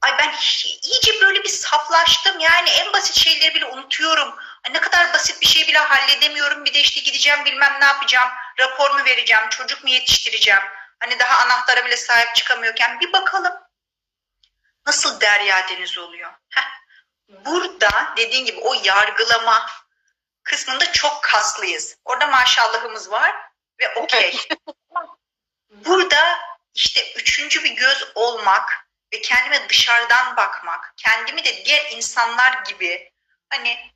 Ay 0.00 0.18
ben 0.18 0.34
iyice 0.82 1.20
böyle 1.20 1.44
bir 1.44 1.48
saflaştım. 1.48 2.40
Yani 2.40 2.70
en 2.70 2.92
basit 2.92 3.16
şeyleri 3.16 3.54
bile 3.54 3.66
unutuyorum. 3.66 4.34
Ay 4.64 4.72
ne 4.72 4.80
kadar 4.80 5.12
basit 5.12 5.40
bir 5.40 5.46
şey 5.46 5.68
bile 5.68 5.78
halledemiyorum. 5.78 6.64
Bir 6.64 6.74
de 6.74 6.80
işte 6.80 7.00
gideceğim 7.00 7.44
bilmem 7.44 7.76
ne 7.80 7.84
yapacağım. 7.84 8.30
Rapor 8.58 8.90
mu 8.90 9.04
vereceğim? 9.04 9.48
Çocuk 9.50 9.84
mu 9.84 9.90
yetiştireceğim? 9.90 10.62
Hani 11.00 11.18
daha 11.18 11.44
anahtara 11.44 11.84
bile 11.84 11.96
sahip 11.96 12.34
çıkamıyorken 12.34 13.00
bir 13.00 13.12
bakalım. 13.12 13.52
Nasıl 14.86 15.20
derya 15.20 15.68
deniz 15.68 15.98
oluyor? 15.98 16.32
Heh. 16.50 16.68
Burada 17.28 18.14
dediğin 18.16 18.44
gibi 18.44 18.60
o 18.60 18.74
yargılama 18.84 19.66
kısmında 20.42 20.92
çok 20.92 21.22
kaslıyız. 21.22 21.96
Orada 22.04 22.26
maşallahımız 22.26 23.10
var 23.10 23.36
ve 23.80 23.94
okey. 23.94 24.46
Burada 25.70 26.38
işte 26.74 27.12
üçüncü 27.12 27.64
bir 27.64 27.70
göz 27.70 28.12
olmak 28.14 28.89
ve 29.12 29.20
kendime 29.20 29.68
dışarıdan 29.68 30.36
bakmak, 30.36 30.92
kendimi 30.96 31.44
de 31.44 31.64
diğer 31.64 31.90
insanlar 31.90 32.62
gibi 32.64 33.12
hani 33.50 33.92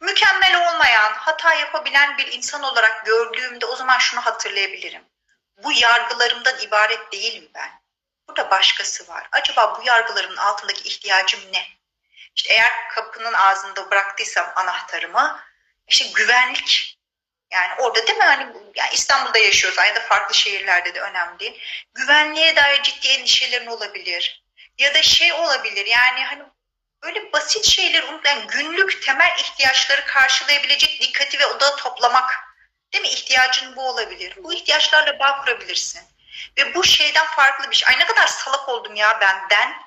mükemmel 0.00 0.68
olmayan, 0.68 1.12
hata 1.12 1.54
yapabilen 1.54 2.18
bir 2.18 2.32
insan 2.32 2.62
olarak 2.62 3.06
gördüğümde 3.06 3.66
o 3.66 3.76
zaman 3.76 3.98
şunu 3.98 4.20
hatırlayabilirim. 4.20 5.04
Bu 5.56 5.72
yargılarımdan 5.72 6.58
ibaret 6.60 7.12
değilim 7.12 7.50
ben. 7.54 7.82
Burada 8.28 8.50
başkası 8.50 9.08
var. 9.08 9.28
Acaba 9.32 9.78
bu 9.78 9.82
yargılarımın 9.86 10.36
altındaki 10.36 10.88
ihtiyacım 10.88 11.40
ne? 11.52 11.66
İşte 12.36 12.54
eğer 12.54 12.88
kapının 12.88 13.32
ağzında 13.32 13.90
bıraktıysam 13.90 14.52
anahtarımı, 14.56 15.40
işte 15.88 16.04
güvenlik. 16.14 16.97
Yani 17.50 17.74
orada 17.78 18.06
değil 18.06 18.18
mi 18.18 18.24
hani 18.24 18.42
yani 18.74 18.90
İstanbul'da 18.92 19.38
yaşıyorsan 19.38 19.84
ya 19.84 19.94
da 19.94 20.00
farklı 20.00 20.34
şehirlerde 20.34 20.94
de 20.94 21.00
önemli 21.00 21.38
değil. 21.38 21.60
Güvenliğe 21.94 22.56
dair 22.56 22.82
ciddi 22.82 23.08
endişelerin 23.08 23.66
olabilir. 23.66 24.42
Ya 24.78 24.94
da 24.94 25.02
şey 25.02 25.32
olabilir 25.32 25.86
yani 25.86 26.24
hani 26.24 26.42
böyle 27.02 27.32
basit 27.32 27.64
şeyler 27.64 28.02
unutmayan 28.02 28.46
günlük 28.46 29.02
temel 29.02 29.36
ihtiyaçları 29.38 30.06
karşılayabilecek 30.06 31.00
dikkati 31.00 31.38
ve 31.38 31.46
odağı 31.46 31.76
toplamak. 31.76 32.48
Değil 32.92 33.02
mi? 33.02 33.08
İhtiyacın 33.08 33.76
bu 33.76 33.88
olabilir. 33.88 34.34
Bu 34.36 34.52
ihtiyaçlarla 34.52 35.18
bağ 35.18 35.40
kurabilirsin. 35.40 36.02
Ve 36.58 36.74
bu 36.74 36.84
şeyden 36.84 37.26
farklı 37.26 37.70
bir 37.70 37.76
şey. 37.76 37.88
Ay 37.88 37.98
ne 37.98 38.06
kadar 38.06 38.26
salak 38.26 38.68
oldum 38.68 38.94
ya 38.94 39.20
benden. 39.20 39.82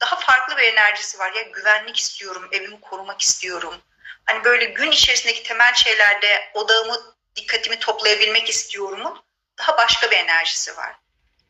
Daha 0.00 0.16
farklı 0.16 0.56
bir 0.56 0.62
enerjisi 0.62 1.18
var. 1.18 1.32
Ya 1.32 1.42
güvenlik 1.42 1.96
istiyorum, 1.96 2.48
evimi 2.52 2.80
korumak 2.80 3.20
istiyorum. 3.20 3.82
Hani 4.24 4.44
böyle 4.44 4.64
gün 4.64 4.90
içerisindeki 4.90 5.42
temel 5.42 5.74
şeylerde 5.74 6.50
odağımı, 6.54 7.16
dikkatimi 7.36 7.78
toplayabilmek 7.78 8.48
istiyorumun 8.48 9.24
daha 9.58 9.76
başka 9.76 10.10
bir 10.10 10.16
enerjisi 10.16 10.76
var. 10.76 10.96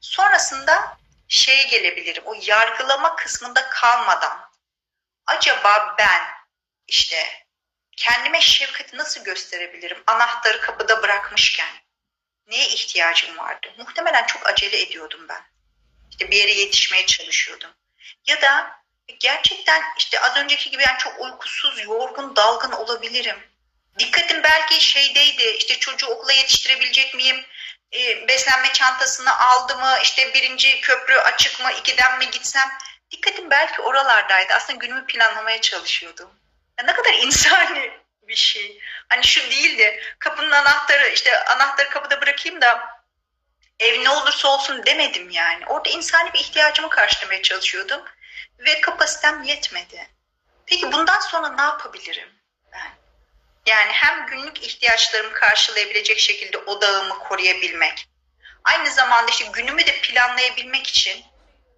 Sonrasında 0.00 0.98
şeye 1.28 1.62
gelebilirim. 1.62 2.22
O 2.26 2.34
yargılama 2.42 3.16
kısmında 3.16 3.68
kalmadan 3.68 4.50
acaba 5.26 5.94
ben 5.98 6.22
işte 6.86 7.46
kendime 7.96 8.40
şefkati 8.40 8.96
nasıl 8.96 9.24
gösterebilirim? 9.24 10.02
Anahtarı 10.06 10.60
kapıda 10.60 11.02
bırakmışken 11.02 11.68
neye 12.46 12.66
ihtiyacım 12.66 13.38
vardı? 13.38 13.74
Muhtemelen 13.78 14.26
çok 14.26 14.46
acele 14.46 14.82
ediyordum 14.82 15.28
ben. 15.28 15.42
İşte 16.10 16.30
bir 16.30 16.36
yere 16.36 16.52
yetişmeye 16.52 17.06
çalışıyordum. 17.06 17.70
Ya 18.26 18.42
da 18.42 18.81
gerçekten 19.20 19.82
işte 19.98 20.20
az 20.20 20.36
önceki 20.36 20.70
gibi 20.70 20.82
yani 20.82 20.98
çok 20.98 21.20
uykusuz, 21.20 21.84
yorgun, 21.84 22.36
dalgın 22.36 22.72
olabilirim. 22.72 23.36
Dikkatim 23.98 24.42
belki 24.42 24.84
şeydeydi 24.84 25.42
işte 25.42 25.78
çocuğu 25.78 26.06
okula 26.06 26.32
yetiştirebilecek 26.32 27.14
miyim? 27.14 27.44
E, 27.94 28.28
beslenme 28.28 28.72
çantasını 28.72 29.38
aldı 29.38 29.76
mı? 29.76 29.98
İşte 30.02 30.34
birinci 30.34 30.80
köprü 30.80 31.14
açık 31.16 31.60
mı? 31.60 31.72
İkiden 31.72 32.18
mi 32.18 32.30
gitsem? 32.30 32.68
Dikkatim 33.10 33.50
belki 33.50 33.82
oralardaydı. 33.82 34.54
Aslında 34.54 34.78
günümü 34.78 35.06
planlamaya 35.06 35.60
çalışıyordum. 35.60 36.30
Ya 36.78 36.84
ne 36.84 36.92
kadar 36.92 37.12
insani 37.22 37.92
bir 38.22 38.36
şey. 38.36 38.80
Hani 39.08 39.24
şu 39.24 39.50
değildi. 39.50 40.02
Kapının 40.18 40.50
anahtarı 40.50 41.08
işte 41.08 41.44
anahtarı 41.44 41.90
kapıda 41.90 42.20
bırakayım 42.20 42.60
da 42.60 43.02
ev 43.80 44.04
ne 44.04 44.10
olursa 44.10 44.48
olsun 44.48 44.86
demedim 44.86 45.30
yani. 45.30 45.66
Orada 45.66 45.90
insani 45.90 46.32
bir 46.32 46.38
ihtiyacımı 46.38 46.90
karşılamaya 46.90 47.42
çalışıyordum. 47.42 48.02
Ve 48.64 48.80
kapasitem 48.80 49.42
yetmedi. 49.42 50.08
Peki 50.66 50.92
bundan 50.92 51.20
sonra 51.20 51.48
ne 51.48 51.62
yapabilirim 51.62 52.28
ben? 52.72 52.90
Yani 53.66 53.92
hem 53.92 54.26
günlük 54.26 54.62
ihtiyaçlarımı 54.62 55.32
karşılayabilecek 55.32 56.18
şekilde 56.18 56.58
odağımı 56.58 57.18
koruyabilmek. 57.18 58.08
Aynı 58.64 58.90
zamanda 58.90 59.30
işte 59.30 59.44
günümü 59.52 59.86
de 59.86 60.00
planlayabilmek 60.00 60.86
için 60.86 61.24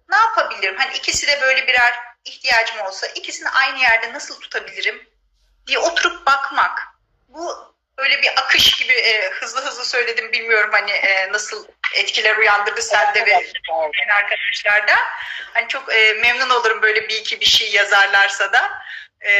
ne 0.09 0.15
yapabilirim? 0.15 0.75
Hani 0.77 0.97
ikisi 0.97 1.27
de 1.27 1.41
böyle 1.41 1.67
birer 1.67 1.93
ihtiyacım 2.25 2.79
olsa 2.79 3.07
ikisini 3.07 3.49
aynı 3.49 3.79
yerde 3.79 4.13
nasıl 4.13 4.39
tutabilirim 4.39 5.09
diye 5.67 5.79
oturup 5.79 6.25
bakmak. 6.25 6.81
Bu 7.27 7.75
böyle 7.97 8.21
bir 8.21 8.31
akış 8.37 8.73
gibi 8.73 8.93
e, 8.93 9.29
hızlı 9.29 9.61
hızlı 9.61 9.85
söyledim 9.85 10.31
bilmiyorum 10.31 10.69
hani 10.73 10.91
e, 10.91 11.31
nasıl 11.31 11.67
etkiler 11.95 12.37
uyandırdı 12.37 12.81
sende 12.81 13.25
ve 13.25 13.25
dinleyen 13.25 14.09
arkadaşlarda. 14.15 14.95
Hani 15.53 15.67
çok 15.67 15.93
e, 15.95 16.13
memnun 16.13 16.49
olurum 16.49 16.81
böyle 16.81 17.09
bir 17.09 17.15
iki 17.15 17.39
bir 17.39 17.45
şey 17.45 17.71
yazarlarsa 17.71 18.51
da. 18.53 18.79
E, 19.21 19.31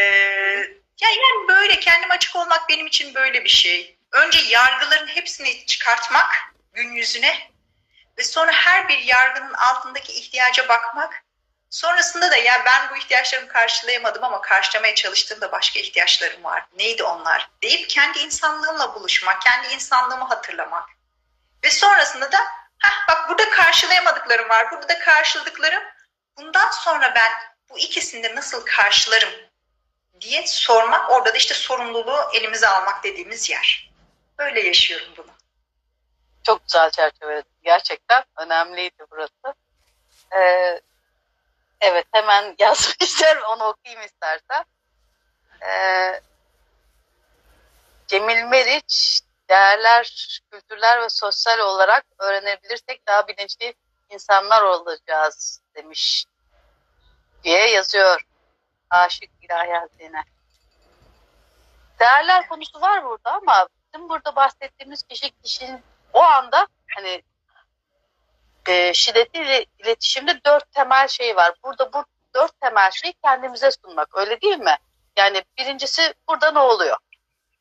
yani, 1.01 1.15
yani 1.15 1.47
böyle 1.47 1.79
kendim 1.79 2.11
açık 2.11 2.35
olmak 2.35 2.69
benim 2.69 2.87
için 2.87 3.15
böyle 3.15 3.43
bir 3.43 3.49
şey. 3.49 3.97
Önce 4.11 4.39
yargıların 4.49 5.07
hepsini 5.07 5.65
çıkartmak 5.65 6.35
gün 6.73 6.91
yüzüne 6.91 7.49
ve 8.17 8.23
sonra 8.23 8.51
her 8.51 8.89
bir 8.89 8.99
yargının 8.99 9.53
altındaki 9.53 10.13
ihtiyaca 10.13 10.69
bakmak. 10.69 11.23
Sonrasında 11.69 12.31
da 12.31 12.35
ya 12.35 12.63
ben 12.65 12.89
bu 12.91 12.97
ihtiyaçlarımı 12.97 13.47
karşılayamadım 13.47 14.23
ama 14.23 14.41
karşılamaya 14.41 14.95
çalıştığımda 14.95 15.51
başka 15.51 15.79
ihtiyaçlarım 15.79 16.43
var. 16.43 16.65
Neydi 16.77 17.03
onlar? 17.03 17.49
Deyip 17.63 17.89
kendi 17.89 18.19
insanlığımla 18.19 18.95
buluşmak, 18.95 19.41
kendi 19.41 19.67
insanlığımı 19.67 20.25
hatırlamak. 20.25 20.94
Ve 21.65 21.71
sonrasında 21.71 22.31
da 22.31 22.37
Heh, 22.79 23.07
bak 23.09 23.29
burada 23.29 23.49
karşılayamadıklarım 23.49 24.49
var, 24.49 24.71
burada 24.71 24.89
da 24.89 24.99
karşıladıklarım. 24.99 25.83
Bundan 26.37 26.71
sonra 26.71 27.15
ben 27.15 27.31
bu 27.69 27.79
ikisini 27.79 28.23
de 28.23 28.35
nasıl 28.35 28.65
karşılarım 28.65 29.29
diye 30.21 30.47
sormak. 30.47 31.11
Orada 31.11 31.33
da 31.33 31.37
işte 31.37 31.53
sorumluluğu 31.53 32.29
elimize 32.33 32.67
almak 32.67 33.03
dediğimiz 33.03 33.49
yer. 33.49 33.91
Böyle 34.37 34.61
yaşıyorum 34.61 35.07
bunu. 35.17 35.31
Çok 36.43 36.63
güzel 36.63 36.91
çerçeve. 36.91 37.43
Gerçekten 37.63 38.23
önemliydi 38.37 39.05
burası. 39.11 39.57
Ee, 40.35 40.81
evet 41.81 42.05
hemen 42.11 42.55
yazmışlar. 42.59 43.37
Onu 43.37 43.63
okuyayım 43.63 44.05
istersen. 44.05 44.65
Ee, 45.67 46.21
Cemil 48.07 48.43
Meriç 48.43 49.21
değerler, 49.49 50.41
kültürler 50.51 51.01
ve 51.01 51.09
sosyal 51.09 51.59
olarak 51.59 52.05
öğrenebilirsek 52.19 53.07
daha 53.07 53.27
bilinçli 53.27 53.73
insanlar 54.09 54.61
olacağız 54.61 55.61
demiş 55.75 56.25
diye 57.43 57.69
yazıyor 57.69 58.21
Aşık 58.89 59.29
İlahi 59.41 59.73
Hazine. 59.73 60.23
Değerler 61.99 62.47
konusu 62.47 62.81
var 62.81 63.05
burada 63.05 63.31
ama 63.31 63.67
bizim 63.93 64.09
burada 64.09 64.35
bahsettiğimiz 64.35 65.03
kişi 65.03 65.31
kişinin 65.31 65.83
o 66.13 66.21
anda 66.21 66.67
hani 66.95 67.23
e, 68.67 68.93
şiddetli 68.93 69.65
iletişimde 69.79 70.39
dört 70.45 70.71
temel 70.71 71.07
şey 71.07 71.35
var. 71.35 71.53
Burada 71.63 71.93
bu 71.93 72.05
dört 72.35 72.61
temel 72.61 72.91
şeyi 72.91 73.13
kendimize 73.23 73.69
sunmak 73.71 74.17
öyle 74.17 74.41
değil 74.41 74.57
mi? 74.57 74.75
Yani 75.17 75.43
birincisi 75.57 76.13
burada 76.27 76.51
ne 76.51 76.59
oluyor? 76.59 76.97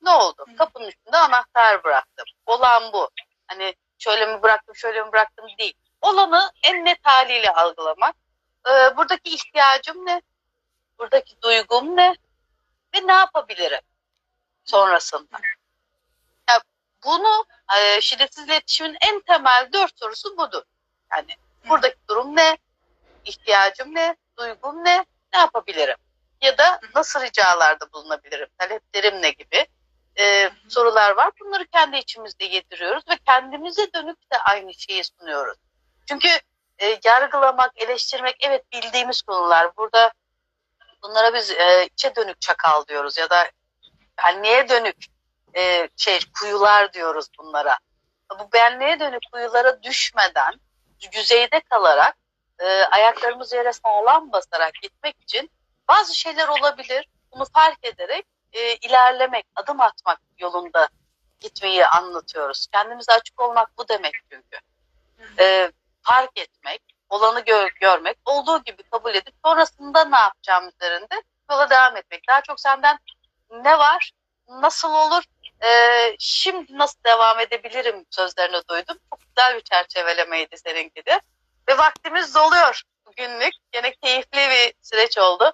Ne 0.05 0.11
oldu? 0.11 0.45
Kapının 0.59 0.89
üstünde 0.89 1.17
anahtar 1.17 1.85
bıraktım. 1.85 2.25
Olan 2.47 2.93
bu. 2.93 3.11
Hani 3.47 3.75
şöyle 3.99 4.27
mi 4.27 4.43
bıraktım, 4.43 4.77
şöyle 4.77 5.03
mi 5.03 5.13
bıraktım 5.13 5.47
değil. 5.59 5.75
Olanı 6.01 6.53
en 6.63 6.85
net 6.85 6.99
haliyle 7.03 7.53
algılamak. 7.53 8.15
Ee, 8.69 8.97
buradaki 8.97 9.31
ihtiyacım 9.31 10.07
ne? 10.07 10.23
Buradaki 10.99 11.43
duygum 11.43 11.97
ne? 11.97 12.15
Ve 12.95 13.07
ne 13.07 13.13
yapabilirim 13.13 13.81
sonrasında? 14.65 15.39
Ya 16.49 16.61
bunu 17.05 17.47
e, 17.79 18.01
şiddetsiz 18.01 18.45
iletişimin 18.45 18.97
en 19.01 19.21
temel 19.21 19.69
dört 19.73 19.99
sorusu 19.99 20.37
budur. 20.37 20.63
Yani 21.13 21.37
buradaki 21.69 21.99
durum 22.09 22.37
ne? 22.37 22.59
İhtiyacım 23.25 23.95
ne? 23.95 24.17
Duygum 24.39 24.85
ne? 24.85 25.05
Ne 25.33 25.39
yapabilirim? 25.39 25.97
Ya 26.41 26.59
da 26.59 26.81
nasıl 26.95 27.21
ricalarda 27.21 27.93
bulunabilirim? 27.93 28.49
Taleplerim 28.59 29.23
ne 29.23 29.31
gibi? 29.31 29.67
E, 30.19 30.51
sorular 30.69 31.17
var. 31.17 31.31
Bunları 31.41 31.67
kendi 31.67 31.97
içimizde 31.97 32.45
yediriyoruz 32.45 33.05
ve 33.09 33.19
kendimize 33.27 33.93
dönüp 33.93 34.33
de 34.33 34.39
aynı 34.39 34.75
şeyi 34.75 35.05
sunuyoruz. 35.05 35.59
Çünkü 36.09 36.29
e, 36.79 36.99
yargılamak, 37.05 37.73
eleştirmek 37.77 38.37
evet 38.41 38.73
bildiğimiz 38.73 39.23
konular. 39.23 39.77
Burada 39.77 40.13
bunlara 41.03 41.35
biz 41.35 41.51
e, 41.51 41.87
içe 41.93 42.17
dönük 42.17 42.41
çakal 42.41 42.87
diyoruz 42.87 43.19
ya 43.19 43.31
da 43.31 43.51
benliğe 44.25 44.69
dönük 44.69 44.97
e, 45.57 45.89
şey 45.97 46.21
kuyular 46.41 46.93
diyoruz 46.93 47.27
bunlara. 47.39 47.79
Bu 48.39 48.53
benliğe 48.53 49.01
dönük 49.01 49.23
kuyulara 49.33 49.83
düşmeden 49.83 50.61
yüzeyde 51.13 51.61
kalarak 51.61 52.17
e, 52.59 52.67
ayaklarımız 52.67 53.53
yere 53.53 53.73
sağlam 53.73 54.33
basarak 54.33 54.75
gitmek 54.83 55.23
için 55.23 55.51
bazı 55.89 56.15
şeyler 56.15 56.49
olabilir. 56.49 57.09
Bunu 57.33 57.45
fark 57.55 57.85
ederek 57.85 58.27
e, 58.55 58.75
ilerlemek, 58.77 59.47
adım 59.57 59.81
atmak 59.81 60.21
yolunda 60.39 60.89
gitmeyi 61.41 61.87
anlatıyoruz. 61.87 62.67
Kendimize 62.73 63.13
açık 63.13 63.41
olmak 63.41 63.79
bu 63.79 63.89
demek 63.89 64.15
çünkü. 64.31 64.59
E, 65.39 65.73
fark 66.03 66.39
etmek, 66.39 66.83
olanı 67.09 67.41
gör, 67.41 67.71
görmek, 67.81 68.17
olduğu 68.25 68.63
gibi 68.63 68.83
kabul 68.83 69.15
edip 69.15 69.35
sonrasında 69.45 70.05
ne 70.05 70.19
yapacağım 70.19 70.69
üzerinde 70.69 71.23
yola 71.51 71.71
devam 71.71 71.97
etmek. 71.97 72.29
Daha 72.29 72.41
çok 72.41 72.61
senden 72.61 72.99
ne 73.51 73.79
var, 73.79 74.13
nasıl 74.49 74.95
olur, 74.95 75.23
e, 75.65 75.69
şimdi 76.19 76.79
nasıl 76.79 77.05
devam 77.05 77.41
edebilirim 77.41 78.07
sözlerini 78.11 78.63
duydum. 78.71 78.99
Çok 79.11 79.21
güzel 79.21 79.57
bir 79.57 79.61
çerçevelemeydi 79.61 80.59
seninki 80.59 81.07
de. 81.07 81.21
Ve 81.69 81.79
vaktimiz 81.79 82.35
doluyor 82.35 82.83
bugünlük. 83.07 83.53
Yine 83.75 83.95
keyifli 83.95 84.51
bir 84.51 84.75
süreç 84.83 85.19
oldu. 85.19 85.53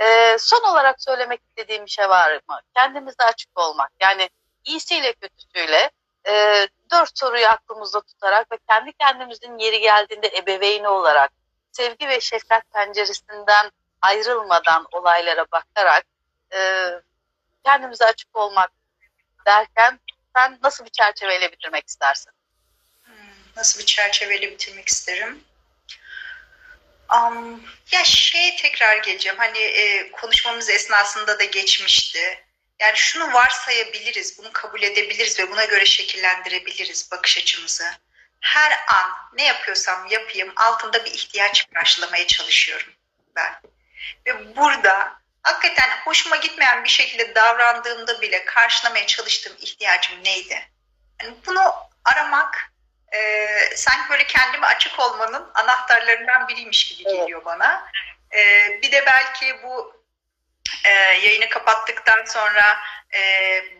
Ee, 0.00 0.36
son 0.38 0.62
olarak 0.72 1.02
söylemek 1.02 1.40
istediğim 1.48 1.84
bir 1.84 1.90
şey 1.90 2.08
var 2.08 2.40
mı? 2.48 2.60
Kendimize 2.74 3.24
açık 3.24 3.58
olmak. 3.58 3.90
Yani 4.00 4.30
iyisiyle 4.64 5.12
kötüsüyle 5.12 5.90
e, 6.28 6.66
dört 6.90 7.18
soruyu 7.18 7.46
aklımızda 7.46 8.00
tutarak 8.00 8.52
ve 8.52 8.58
kendi 8.68 8.92
kendimizin 8.92 9.58
yeri 9.58 9.80
geldiğinde 9.80 10.28
ebeveyni 10.36 10.88
olarak 10.88 11.30
sevgi 11.72 12.08
ve 12.08 12.20
şefkat 12.20 12.62
penceresinden 12.70 13.70
ayrılmadan 14.02 14.86
olaylara 14.92 15.46
bakarak 15.52 16.04
e, 16.54 16.90
kendimize 17.64 18.04
açık 18.04 18.36
olmak 18.36 18.70
derken 19.46 20.00
sen 20.36 20.58
nasıl 20.62 20.84
bir 20.84 20.90
çerçeveyle 20.90 21.52
bitirmek 21.52 21.88
istersin? 21.88 22.32
Hmm, 23.04 23.14
nasıl 23.56 23.80
bir 23.80 23.86
çerçeveyle 23.86 24.50
bitirmek 24.50 24.88
isterim? 24.88 25.44
Um, 27.12 27.62
ya 27.92 28.04
şeye 28.04 28.56
tekrar 28.56 28.96
geleceğim. 28.96 29.38
Hani 29.38 29.58
e, 29.58 30.10
konuşmamız 30.10 30.70
esnasında 30.70 31.38
da 31.38 31.44
geçmişti. 31.44 32.44
Yani 32.80 32.96
şunu 32.96 33.32
varsayabiliriz, 33.32 34.38
bunu 34.38 34.52
kabul 34.52 34.82
edebiliriz 34.82 35.38
ve 35.38 35.50
buna 35.50 35.64
göre 35.64 35.84
şekillendirebiliriz 35.84 37.10
bakış 37.10 37.38
açımızı. 37.38 37.84
Her 38.40 38.72
an 38.72 39.10
ne 39.32 39.44
yapıyorsam 39.44 40.06
yapayım 40.06 40.52
altında 40.56 41.04
bir 41.04 41.10
ihtiyaç 41.10 41.66
karşılamaya 41.74 42.26
çalışıyorum 42.26 42.92
ben. 43.36 43.60
Ve 44.26 44.56
burada 44.56 45.20
hakikaten 45.42 45.90
hoşuma 46.04 46.36
gitmeyen 46.36 46.84
bir 46.84 46.88
şekilde 46.88 47.34
davrandığımda 47.34 48.20
bile 48.20 48.44
karşılamaya 48.44 49.06
çalıştığım 49.06 49.56
ihtiyacım 49.60 50.24
neydi? 50.24 50.68
Yani 51.20 51.34
bunu 51.46 51.74
aramak 52.04 52.72
e, 53.14 53.48
sanki 53.76 54.10
böyle 54.10 54.26
kendime 54.26 54.66
açık 54.66 54.98
olmanın 54.98 55.50
anahtarlarından 55.54 56.48
biriymiş 56.48 56.88
gibi 56.88 57.04
geliyor 57.04 57.44
bana. 57.44 57.90
E, 58.34 58.68
bir 58.82 58.92
de 58.92 59.06
belki 59.06 59.62
bu 59.62 59.98
e, 60.84 60.90
yayını 60.92 61.48
kapattıktan 61.48 62.24
sonra 62.24 62.78
e, 63.14 63.20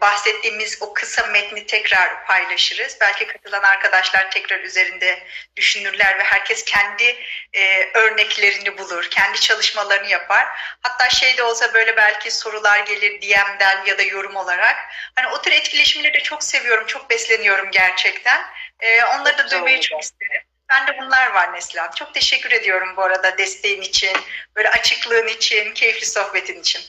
bahsettiğimiz 0.00 0.82
o 0.82 0.94
kısa 0.94 1.26
metni 1.26 1.66
tekrar 1.66 2.26
paylaşırız. 2.26 2.98
Belki 3.00 3.26
katılan 3.26 3.62
arkadaşlar 3.62 4.30
tekrar 4.30 4.60
üzerinde 4.60 5.26
düşünürler 5.56 6.18
ve 6.18 6.22
herkes 6.22 6.64
kendi 6.64 7.16
e, 7.52 7.90
örneklerini 7.94 8.78
bulur, 8.78 9.10
kendi 9.10 9.40
çalışmalarını 9.40 10.08
yapar. 10.08 10.46
Hatta 10.80 11.10
şey 11.10 11.36
de 11.36 11.42
olsa 11.42 11.74
böyle 11.74 11.96
belki 11.96 12.30
sorular 12.30 12.78
gelir 12.78 13.22
DM'den 13.22 13.84
ya 13.86 13.98
da 13.98 14.02
yorum 14.02 14.36
olarak. 14.36 14.76
Hani 15.14 15.26
o 15.28 15.42
tür 15.42 15.52
etkileşimleri 15.52 16.14
de 16.14 16.20
çok 16.20 16.44
seviyorum, 16.44 16.86
çok 16.86 17.10
besleniyorum 17.10 17.70
gerçekten. 17.70 18.44
E, 18.80 19.04
onları 19.04 19.38
da 19.38 19.50
duymayı 19.50 19.80
çok 19.80 20.02
isterim. 20.02 20.42
Bende 20.70 20.98
bunlar 21.00 21.34
var 21.34 21.52
Neslihan. 21.54 21.90
Çok 21.90 22.14
teşekkür 22.14 22.52
ediyorum 22.52 22.96
bu 22.96 23.02
arada 23.02 23.38
desteğin 23.38 23.82
için, 23.82 24.16
böyle 24.56 24.70
açıklığın 24.70 25.26
için, 25.26 25.74
keyifli 25.74 26.06
sohbetin 26.06 26.60
için. 26.60 26.82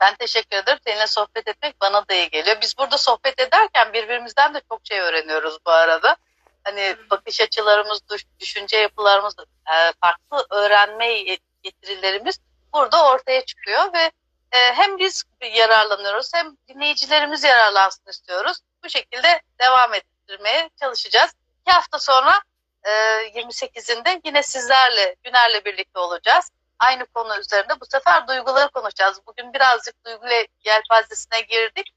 Ben 0.00 0.14
teşekkür 0.14 0.56
ederim. 0.56 0.78
Seninle 0.86 1.06
sohbet 1.06 1.48
etmek 1.48 1.80
bana 1.80 2.08
da 2.08 2.14
iyi 2.14 2.30
geliyor. 2.30 2.56
Biz 2.60 2.78
burada 2.78 2.98
sohbet 2.98 3.40
ederken 3.40 3.92
birbirimizden 3.92 4.54
de 4.54 4.60
çok 4.70 4.80
şey 4.84 5.00
öğreniyoruz 5.00 5.58
bu 5.66 5.70
arada. 5.70 6.16
Hani 6.64 6.96
bakış 7.10 7.40
açılarımız, 7.40 8.00
düş- 8.10 8.26
düşünce 8.40 8.76
yapılarımız, 8.76 9.34
e, 9.74 9.92
farklı 10.00 10.46
öğrenme 10.50 11.22
getirilerimiz 11.62 12.38
burada 12.72 13.10
ortaya 13.10 13.44
çıkıyor 13.44 13.92
ve 13.92 14.10
e, 14.52 14.72
hem 14.74 14.98
biz 14.98 15.24
yararlanıyoruz 15.54 16.34
hem 16.34 16.56
dinleyicilerimiz 16.68 17.44
yararlansın 17.44 18.10
istiyoruz. 18.10 18.58
Bu 18.84 18.90
şekilde 18.90 19.40
devam 19.60 19.94
ettirmeye 20.32 20.70
çalışacağız. 20.80 21.34
İki 21.60 21.72
hafta 21.72 21.98
sonra 21.98 22.40
e, 22.84 22.90
28'inde 22.90 24.20
yine 24.24 24.42
sizlerle, 24.42 25.16
Güner'le 25.24 25.64
birlikte 25.64 25.98
olacağız 25.98 26.50
aynı 26.78 27.06
konu 27.06 27.40
üzerinde 27.40 27.80
bu 27.80 27.86
sefer 27.86 28.28
duyguları 28.28 28.68
konuşacağız. 28.68 29.20
Bugün 29.26 29.52
birazcık 29.52 30.04
duygu 30.04 30.26
yelpazesine 30.64 31.40
girdik. 31.40 31.94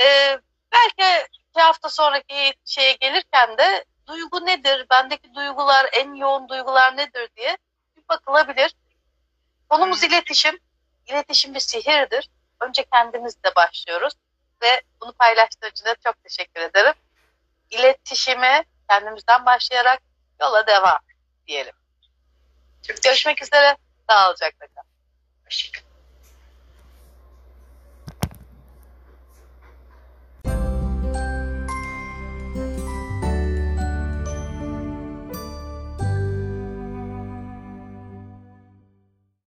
Ee, 0.00 0.38
belki 0.72 1.28
iki 1.32 1.60
hafta 1.60 1.88
sonraki 1.88 2.54
şeye 2.64 2.92
gelirken 2.92 3.58
de 3.58 3.84
duygu 4.06 4.46
nedir, 4.46 4.86
bendeki 4.90 5.34
duygular, 5.34 5.88
en 5.92 6.14
yoğun 6.14 6.48
duygular 6.48 6.96
nedir 6.96 7.28
diye 7.36 7.58
bir 7.96 8.08
bakılabilir. 8.08 8.74
Konumuz 9.68 10.04
iletişim. 10.04 10.58
İletişim 11.06 11.54
bir 11.54 11.60
sihirdir. 11.60 12.30
Önce 12.60 12.84
kendimizle 12.84 13.54
başlıyoruz 13.56 14.14
ve 14.62 14.82
bunu 15.00 15.12
paylaştığın 15.12 15.70
için 15.70 15.84
de 15.84 15.94
çok 16.04 16.22
teşekkür 16.22 16.60
ederim. 16.60 16.94
İletişimi 17.70 18.64
kendimizden 18.90 19.46
başlayarak 19.46 20.02
yola 20.40 20.66
devam 20.66 20.98
diyelim. 21.46 21.74
Çok 22.88 23.02
Görüşmek 23.02 23.42
üzere. 23.42 23.76
Sağlıcakla 24.10 24.66
kalın. 24.66 24.88
Teşekkür 25.44 25.93